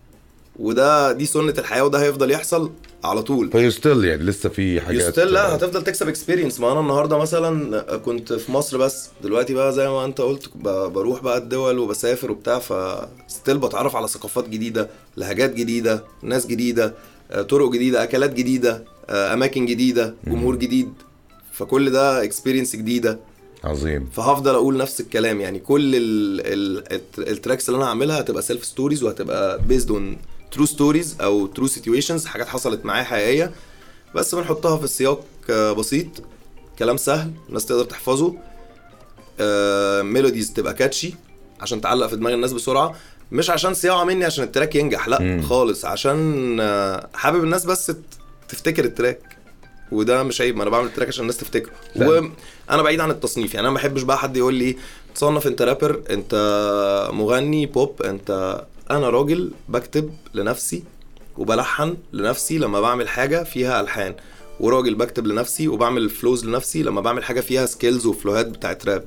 وده 0.59 1.11
دي 1.11 1.25
سنة 1.25 1.53
الحياة 1.57 1.83
وده 1.83 2.01
هيفضل 2.03 2.31
يحصل 2.31 2.71
على 3.03 3.21
طول. 3.23 3.51
ف 3.51 3.69
you 3.71 3.84
still 3.84 4.05
يعني 4.05 4.23
لسه 4.23 4.49
في 4.49 4.81
حاجات 4.81 5.01
you 5.07 5.14
still 5.14 5.27
لا 5.33 5.55
هتفضل 5.55 5.83
تكسب 5.83 6.07
experience 6.07 6.59
ما 6.59 6.71
أنا 6.71 6.79
النهارده 6.79 7.17
مثلا 7.17 7.81
كنت 7.97 8.33
في 8.33 8.51
مصر 8.51 8.77
بس. 8.77 9.09
دلوقتي 9.23 9.53
بقى 9.53 9.73
زي 9.73 9.89
ما 9.89 10.05
أنت 10.05 10.21
قلت 10.21 10.49
بروح 10.65 11.21
بقى 11.21 11.37
الدول 11.37 11.79
وبسافر 11.79 12.31
وبتاع 12.31 12.59
ف 12.59 12.75
still 12.75 13.57
بتعرف 13.57 13.95
على 13.95 14.07
ثقافات 14.07 14.49
جديدة 14.49 14.89
لهجات 15.17 15.53
جديدة 15.53 16.03
ناس 16.21 16.47
جديدة 16.47 16.93
آه، 17.31 17.41
طرق 17.41 17.71
جديدة 17.71 18.03
أكلات 18.03 18.33
جديدة 18.33 18.83
آه، 19.09 19.33
أماكن 19.33 19.65
جديدة 19.65 20.15
جمهور 20.27 20.55
جديد. 20.55 20.93
فكل 21.53 21.89
ده 21.91 22.23
experience 22.23 22.75
جديدة. 22.75 23.19
عظيم. 23.63 24.09
فهفضل 24.13 24.55
أقول 24.55 24.77
نفس 24.77 25.01
الكلام. 25.01 25.41
يعني 25.41 25.59
كل 25.59 25.95
ال 25.95 26.41
ال 26.45 26.83
tracks 27.29 27.69
اللي 27.69 27.77
أنا 27.77 27.85
هعملها 27.85 28.19
هتبقى 28.19 28.41
self 28.41 28.65
stories 28.65 29.03
وهتبقى 29.03 29.61
based 29.67 29.91
on 29.91 30.17
true 30.53 30.65
stories 30.65 31.17
أو 31.21 31.45
true 31.47 31.67
situations 31.67 32.25
حاجات 32.25 32.47
حصلت 32.47 32.85
معايا 32.85 33.03
حقيقية. 33.03 33.51
بس 34.15 34.35
بنحطها 34.35 34.77
في 34.77 34.87
سياق 34.87 35.25
آه، 35.49 35.71
بسيط. 35.71 36.07
كلام 36.79 36.97
سهل 36.97 37.31
الناس 37.49 37.65
تقدر 37.65 37.83
تحفظه. 37.83 38.33
melodies 40.01 40.53
تبقى 40.53 40.73
catchy 40.73 41.13
عشان 41.61 41.81
تعلق 41.81 42.07
في 42.07 42.15
دماغ 42.15 42.33
الناس 42.33 42.53
بسرعة. 42.53 42.95
مش 43.31 43.49
عشان 43.49 43.73
صياعة 43.73 44.03
مني 44.03 44.25
عشان 44.25 44.43
ال 44.43 44.48
track 44.48 44.75
ينجح 44.75 45.07
لأ 45.07 45.21
مم. 45.21 45.41
خالص. 45.41 45.85
عشان 45.85 46.57
آه، 46.61 47.07
حابب 47.13 47.43
الناس 47.43 47.65
بس 47.65 47.91
تفتكر 48.49 48.85
ال 48.85 48.92
track. 48.92 49.37
وده 49.91 50.23
مش 50.23 50.41
عيب 50.41 50.55
ما 50.57 50.63
أنا 50.63 50.69
بعمل 50.71 50.85
ال 50.87 50.90
track 50.90 51.07
عشان 51.07 51.21
الناس 51.21 51.37
تفتكره. 51.37 51.71
وأنا 51.95 52.81
بعيد 52.81 52.99
عن 52.99 53.11
التصنيف 53.11 53.53
يعني 53.53 53.67
أنا 53.67 53.73
ما 53.73 53.79
بحبش 53.79 54.01
بقى 54.01 54.17
حد 54.17 54.37
يقول 54.37 54.53
لي 54.53 54.75
تصنف 55.15 55.47
أنت 55.47 55.61
رابر 55.61 56.01
أنت 56.09 56.35
مغني 57.13 57.65
بوب 57.65 58.01
أنت 58.01 58.61
أنا 58.91 59.09
راجل 59.09 59.51
بكتب 59.69 60.11
لنفسي 60.33 60.83
وبلحن 61.37 61.97
لنفسي 62.13 62.57
لما 62.57 62.81
بعمل 62.81 63.07
حاجة 63.09 63.43
فيها 63.43 63.81
ألحان. 63.81 64.15
وراجل 64.59 64.95
بكتب 64.95 65.27
لنفسي 65.27 65.67
وبعمل 65.67 66.09
flows 66.09 66.45
لنفسي 66.45 66.83
لما 66.83 67.01
بعمل 67.01 67.23
حاجة 67.23 67.41
فيها 67.41 67.65
skills 67.65 68.05
وفلوهات 68.05 68.47
بتاعت 68.47 68.85
راب 68.85 69.05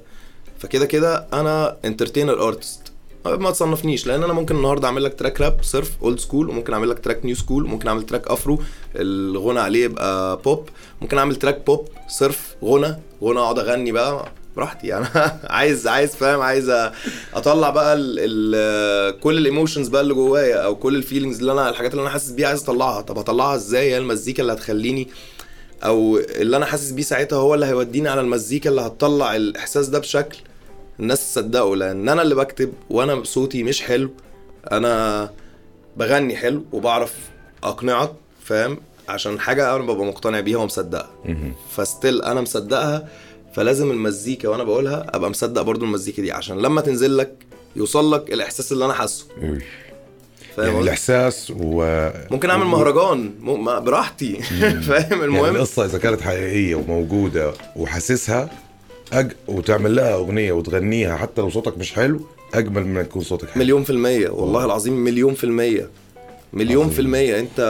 فكده 0.59 0.87
كده 0.87 1.27
أنا 1.33 1.77
entertainer 1.85 2.49
artist 2.49 2.81
ما 3.27 3.51
تصنفنيش 3.51 4.07
لأن 4.07 4.23
أنا 4.23 4.33
ممكن 4.33 4.57
النهارده 4.57 4.87
أعمل 4.89 5.05
لك 5.05 5.19
track 5.19 5.40
rap 5.40 5.59
صرف 5.62 5.91
old 6.03 6.19
school 6.19 6.49
وممكن 6.51 6.73
أعمل 6.73 6.91
لك 6.91 6.99
track 6.99 7.25
new 7.25 7.35
school 7.37 7.64
وممكن 7.65 7.89
أعمل 7.89 8.03
track 8.07 8.29
afro 8.29 8.59
الغنى 8.97 9.61
عليه 9.61 9.85
يبقى 9.85 10.37
بوب 10.43 10.69
ممكن 11.03 11.19
أعمل 11.19 11.37
track 11.37 11.66
pop 11.66 11.88
صرف 12.09 12.55
غنى 12.65 12.97
غنى 13.23 13.39
أقعد 13.39 13.59
أغني 13.59 13.93
بقى 13.93 14.33
براحتي 14.57 14.87
يعني 14.87 15.07
عايز 15.45 15.87
عايز 15.87 16.16
فاهم؟ 16.16 16.40
عايز 16.40 16.90
أطلع 17.35 17.71
بقى 17.71 17.95
ال 17.95 18.16
ال 18.19 19.21
كل 19.21 19.38
ال 19.38 19.44
emotions 19.44 19.88
بقى 19.88 20.01
اللي 20.03 20.14
جوايا 20.14 20.57
أو 20.57 20.77
كل 20.77 20.97
ال 20.97 21.01
feelings 21.01 21.38
اللي 21.38 21.53
أنا 21.53 21.69
الحاجات 21.69 21.90
اللي 21.90 22.03
أنا 22.03 22.11
حاسس 22.11 22.31
بيها 22.31 22.49
عايز 22.49 22.62
أطلعها. 22.62 23.01
طب 23.01 23.19
هطلعها 23.19 23.55
إزاي؟ 23.55 23.90
هي 23.92 23.99
المزيكا 23.99 24.42
اللي 24.42 24.53
هتخليني 24.53 25.09
أو 25.85 26.19
اللي 26.19 26.57
أنا 26.57 26.66
حاسس 26.66 26.90
بيه 26.90 27.03
ساعتها 27.03 27.37
هو 27.37 27.55
اللي 27.55 27.66
هيوديني 27.66 28.09
على 28.09 28.21
المزيكا 28.21 28.71
اللي 28.71 28.81
هتطلع 28.81 29.37
الإحساس 29.37 29.88
ده 29.88 29.99
بشكل 29.99 30.38
الناس 31.01 31.35
تصدقه. 31.35 31.77
لأن 31.77 32.09
أنا 32.09 32.23
اللي 32.23 32.35
بكتب 32.35 32.73
وأنا 32.90 33.25
صوتي 33.25 33.62
مش 33.62 33.83
حلو 33.83 34.11
أنا 34.73 35.31
بغني 35.97 36.37
حلو 36.37 36.64
وبعرف 36.73 37.14
اقنعك 37.64 38.12
فاهم؟ 38.45 38.79
عشان 39.09 39.40
حاجة 39.40 39.77
أنا 39.77 39.85
ببقى 39.85 40.07
مقتنع 40.07 40.40
بيها 40.40 40.59
ومصدقها. 40.59 41.11
فستيل 41.77 42.23
أنا 42.23 42.40
مصدقها 42.40 43.09
فلازم 43.57 43.90
المزيكا 43.90 44.49
وأنا 44.49 44.64
بقولها 44.64 45.07
ابقى 45.16 45.31
مصدق 45.31 45.62
برضو 45.62 45.85
المزيكا 45.85 46.23
دي 46.23 46.33
عشان 46.33 46.59
لما 46.59 46.81
تنزل 46.81 47.16
لك 47.16 47.33
يوصل 47.77 48.12
لك 48.14 48.33
الاحساس 48.33 48.73
اللي 48.73 48.85
أنا 48.85 48.92
حاسه. 48.92 49.27
يعني؟ 50.59 50.81
الإحساس 50.81 51.53
و 51.57 52.09
ممكن 52.31 52.51
أعمل 52.51 52.64
مهرجان 52.66 53.31
م- 53.40 53.81
براحتي. 53.81 54.42
فاهم 54.88 55.11
يعني 55.12 55.25
المهم 55.25 55.57
القصة 55.57 55.85
إذا 55.85 55.99
كانت 55.99 56.21
حقيقية 56.21 56.75
وموجودة 56.75 57.53
وحاسسها 57.77 58.51
أج... 59.12 59.33
وتعمل 59.49 59.97
لها 59.97 60.14
أغنية 60.14 60.53
وتغنيها 60.53 61.16
حتى 61.16 61.40
لو 61.40 61.51
صوتك 61.51 61.79
مش 61.79 61.92
حلو 61.92 62.21
أجمل 62.55 62.87
من 62.87 63.01
يكون 63.01 63.23
صوتك 63.23 63.49
حلو. 63.51 63.62
مليون 63.62 63.85
في 63.85 63.90
المية 63.90 64.29
والله 64.29 64.64
العظيم 64.64 64.92
مليون 64.92 65.35
في 65.35 65.45
المية. 65.45 65.88
مليون 66.53 66.83
عظيم. 66.85 66.95
في 66.95 67.01
المية. 67.03 67.38
أنت 67.40 67.61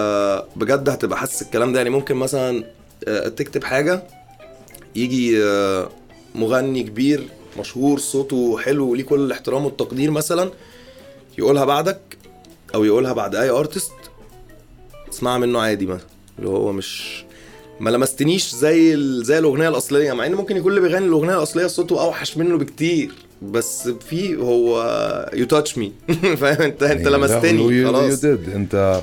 بجد 0.56 0.88
هتبقى 0.88 1.18
حاسس 1.18 1.42
الكلام 1.42 1.72
ده. 1.72 1.78
يعني 1.78 1.90
ممكن 1.90 2.14
مثلا 2.16 2.64
آه، 3.08 3.28
تكتب 3.28 3.64
حاجة 3.64 4.02
يجي 4.96 5.42
آه، 5.44 5.88
مغني 6.34 6.82
كبير 6.82 7.24
مشهور 7.58 7.98
صوته 7.98 8.58
حلو 8.58 8.90
وليه 8.90 9.04
كل 9.04 9.20
الاحترام 9.20 9.64
والتقدير 9.64 10.10
مثلا 10.10 10.50
يقولها 11.38 11.64
بعدك 11.64 12.00
أو 12.74 12.84
يقولها 12.84 13.12
بعد 13.12 13.34
أي 13.34 13.50
ارتست 13.50 13.92
تسمعها 15.10 15.38
منه 15.38 15.58
عادي 15.60 15.86
مثلا 15.86 16.06
اللي 16.38 16.48
هو 16.50 16.72
مش 16.72 17.24
ما 17.80 17.90
لمستنيش 17.90 18.54
زي. 18.54 18.96
زي 19.24 19.38
الأغنية 19.38 19.68
الأصلية 19.68 20.12
مع 20.12 20.26
إن 20.26 20.34
ممكن 20.34 20.56
يكون 20.56 20.70
اللي 20.72 20.88
بيغني 20.88 21.06
الأغنية 21.06 21.36
الأصلية 21.36 21.66
صوته 21.66 22.00
أوحش 22.02 22.36
منه 22.36 22.58
بكتير 22.58 23.10
بس 23.42 23.88
في 23.88 24.36
هو 24.36 25.30
يو 25.34 25.46
تاتش 25.46 25.78
مي 25.78 25.92
فاهم 26.36 26.62
أنت؟ 26.62 26.82
أنت 26.82 27.08
لمستني 27.08 27.62
يو 27.62 27.88
خلاص. 27.88 28.20
ديد 28.20 28.48
أنت 28.54 29.00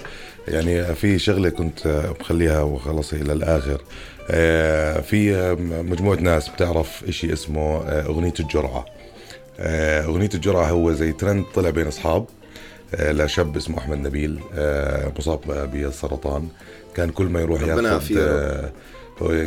يعني 0.48 0.96
في 0.96 1.20
شغلة 1.20 1.50
كنت 1.50 2.06
مخليها 2.20 2.62
وخلص 2.62 3.14
إلى 3.14 3.34
الآخر. 3.34 3.82
في 5.02 5.56
مجموعة 5.90 6.16
ناس 6.16 6.50
بتعرف 6.50 7.04
إشي 7.08 7.34
اسمه 7.34 7.78
آه، 7.78 8.06
أغنية 8.06 8.34
الجرعة 8.40 8.86
آه، 9.60 10.06
أغنية 10.06 10.30
الجرعة 10.34 10.66
هو 10.66 10.94
زي 10.94 11.12
ترند 11.12 11.46
طلع 11.56 11.70
بين 11.70 11.88
أصحاب 11.88 12.26
آه، 12.96 13.12
لشاب 13.12 13.58
اسمه 13.58 13.78
أحمد 13.78 13.98
نبيل 13.98 14.40
آه، 14.56 15.12
مصاب 15.20 15.70
بالسرطان 15.74 16.48
كان 16.96 17.10
كل 17.10 17.26
ما 17.26 17.42
يروح 17.42 17.62
ياخذ. 17.62 17.78
آه، 18.20 18.70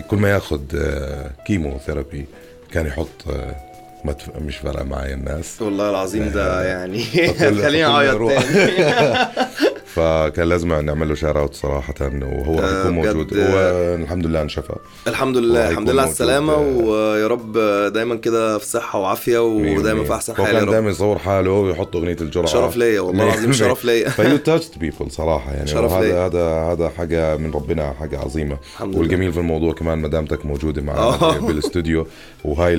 كل 0.00 0.16
ما 0.16 0.30
ياخذ 0.30 0.60
آه، 0.76 1.30
chemotherapy 1.46 2.26
كان 2.72 2.86
يحط 2.86 3.08
آه، 3.30 3.56
ما 4.04 4.12
تف- 4.12 4.36
مش 4.36 4.56
فارقة 4.56 4.84
معي 4.84 5.14
الناس 5.14 5.62
والله 5.62 5.90
العظيم 5.90 6.28
ده 6.32 6.64
يعني 6.66 7.04
خليني 7.62 7.84
أعيط. 7.84 8.18
تاني 8.28 8.84
فكان 9.96 10.48
لازم 10.48 10.68
نعمل 10.72 11.08
له 11.08 11.14
shout 11.14 11.40
out 11.40 11.54
صراحة 11.54 11.94
وهو 12.22 12.58
آه، 12.60 12.82
حيكون 12.82 13.00
بجد. 13.02 13.14
موجود. 13.16 13.32
والحمد 13.38 14.26
لله 14.26 14.42
انشفى 14.42 14.74
الحمد 15.06 15.36
لله 15.36 15.70
الحمد 15.70 15.90
لله 15.90 16.02
على 16.02 16.10
السلامة 16.10 16.52
آه، 16.52 16.58
ويا 16.60 17.26
رب 17.26 17.52
دايما 17.92 18.16
كده 18.16 18.58
في 18.58 18.66
صحة 18.66 18.98
وعافية 18.98 19.38
ودايما 19.38 20.04
في 20.04 20.14
أحسن 20.14 20.32
هو 20.38 20.44
حال 20.44 20.54
يا 20.54 20.58
كان 20.60 20.68
رب. 20.68 20.72
دائما 20.74 20.90
يصور 20.90 21.18
حاله 21.18 21.50
ويحط 21.50 21.96
أغنية 21.96 22.16
الجرعة. 22.20 22.46
شرف 22.46 22.76
ليا 22.76 23.00
والله 23.00 23.24
العظيم 23.24 23.52
شرف 23.52 23.84
ليا. 23.84 24.08
ف 24.08 24.36
you 24.36 24.49
touched 24.49 24.78
people 24.78 25.10
صراحة 25.10 25.52
يعني. 25.52 25.66
شرف 25.66 25.92
هذا. 25.92 26.26
هذا 26.26 26.44
هذا 26.72 26.88
حاجة 26.88 27.36
من 27.36 27.50
ربنا 27.52 27.92
حاجة 27.92 28.18
عظيمة. 28.18 28.56
الحمد 28.74 28.88
لله. 28.90 28.98
والجميل 29.00 29.32
في 29.32 29.38
الموضوع 29.38 29.72
كمان 29.72 29.98
مدامتك 29.98 30.46
موجودة 30.46 30.82
معنا. 30.82 31.38
بالاستوديو 31.38 32.06
وهاي 32.44 32.74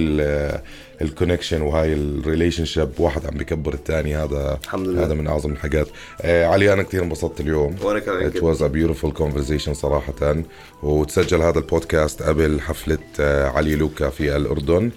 ال 1.02 1.07
connection 1.07 1.62
وهاي 1.62 1.94
ال 1.93 2.65
relationship 2.65 2.89
واحد 3.00 3.26
عم 3.26 3.38
بكبر 3.38 3.74
الثاني 3.74 4.16
هذا 4.16 4.60
الحمد 4.64 4.88
لله. 4.88 5.06
هذا 5.06 5.14
من 5.14 5.28
أعظم 5.28 5.52
الحاجات. 5.52 5.88
آه 6.22 6.46
علي 6.46 6.74
أنا 6.74 6.84
كثير 6.84 7.04
انبسطت 7.04 7.40
اليوم. 7.40 7.76
وأنا 7.84 8.00
كمان 8.00 8.30
It 8.30 8.34
كده 8.34 8.54
was 8.54 8.58
a 8.58 8.70
beautiful 8.70 9.20
conversation 9.22 9.72
صراحة. 9.72 10.36
وتسجل 10.84 11.42
هذا 11.42 11.60
البودكاست 11.60 12.24
قبل 12.24 12.62
حفلة 12.62 12.98
آه، 13.20 13.48
علي 13.50 13.76
لوكا 13.76 14.10
في 14.10 14.36
الأردن. 14.36 14.92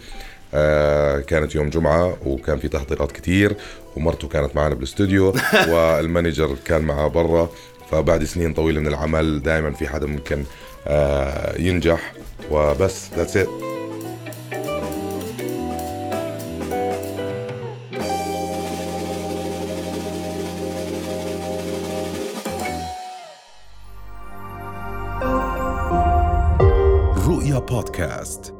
آه، 0.55 1.19
كانت 1.21 1.55
يوم 1.55 1.71
جمعة 1.71 2.17
وكان 2.27 2.59
في 2.59 2.69
تحضيرات 2.69 3.13
كتير 3.13 3.57
ومرته 3.97 4.29
كانت 4.29 4.57
معنا 4.57 4.75
بالاستوديو 4.75 5.35
والمانجر 5.73 6.57
كان 6.65 6.83
معها 6.83 7.09
برا. 7.09 7.49
فبعد 7.91 8.25
سنين 8.25 8.55
طويلة 8.55 8.81
من 8.81 8.87
العمل 8.87 9.43
دائما 9.43 9.71
في 9.71 9.89
حدا 9.89 10.07
ممكن 10.07 10.45
آه، 10.87 11.59
ينجح. 11.61 12.13
وبس 12.51 13.09
that's 13.17 13.37
it. 13.37 13.69
رؤيا 28.20 28.60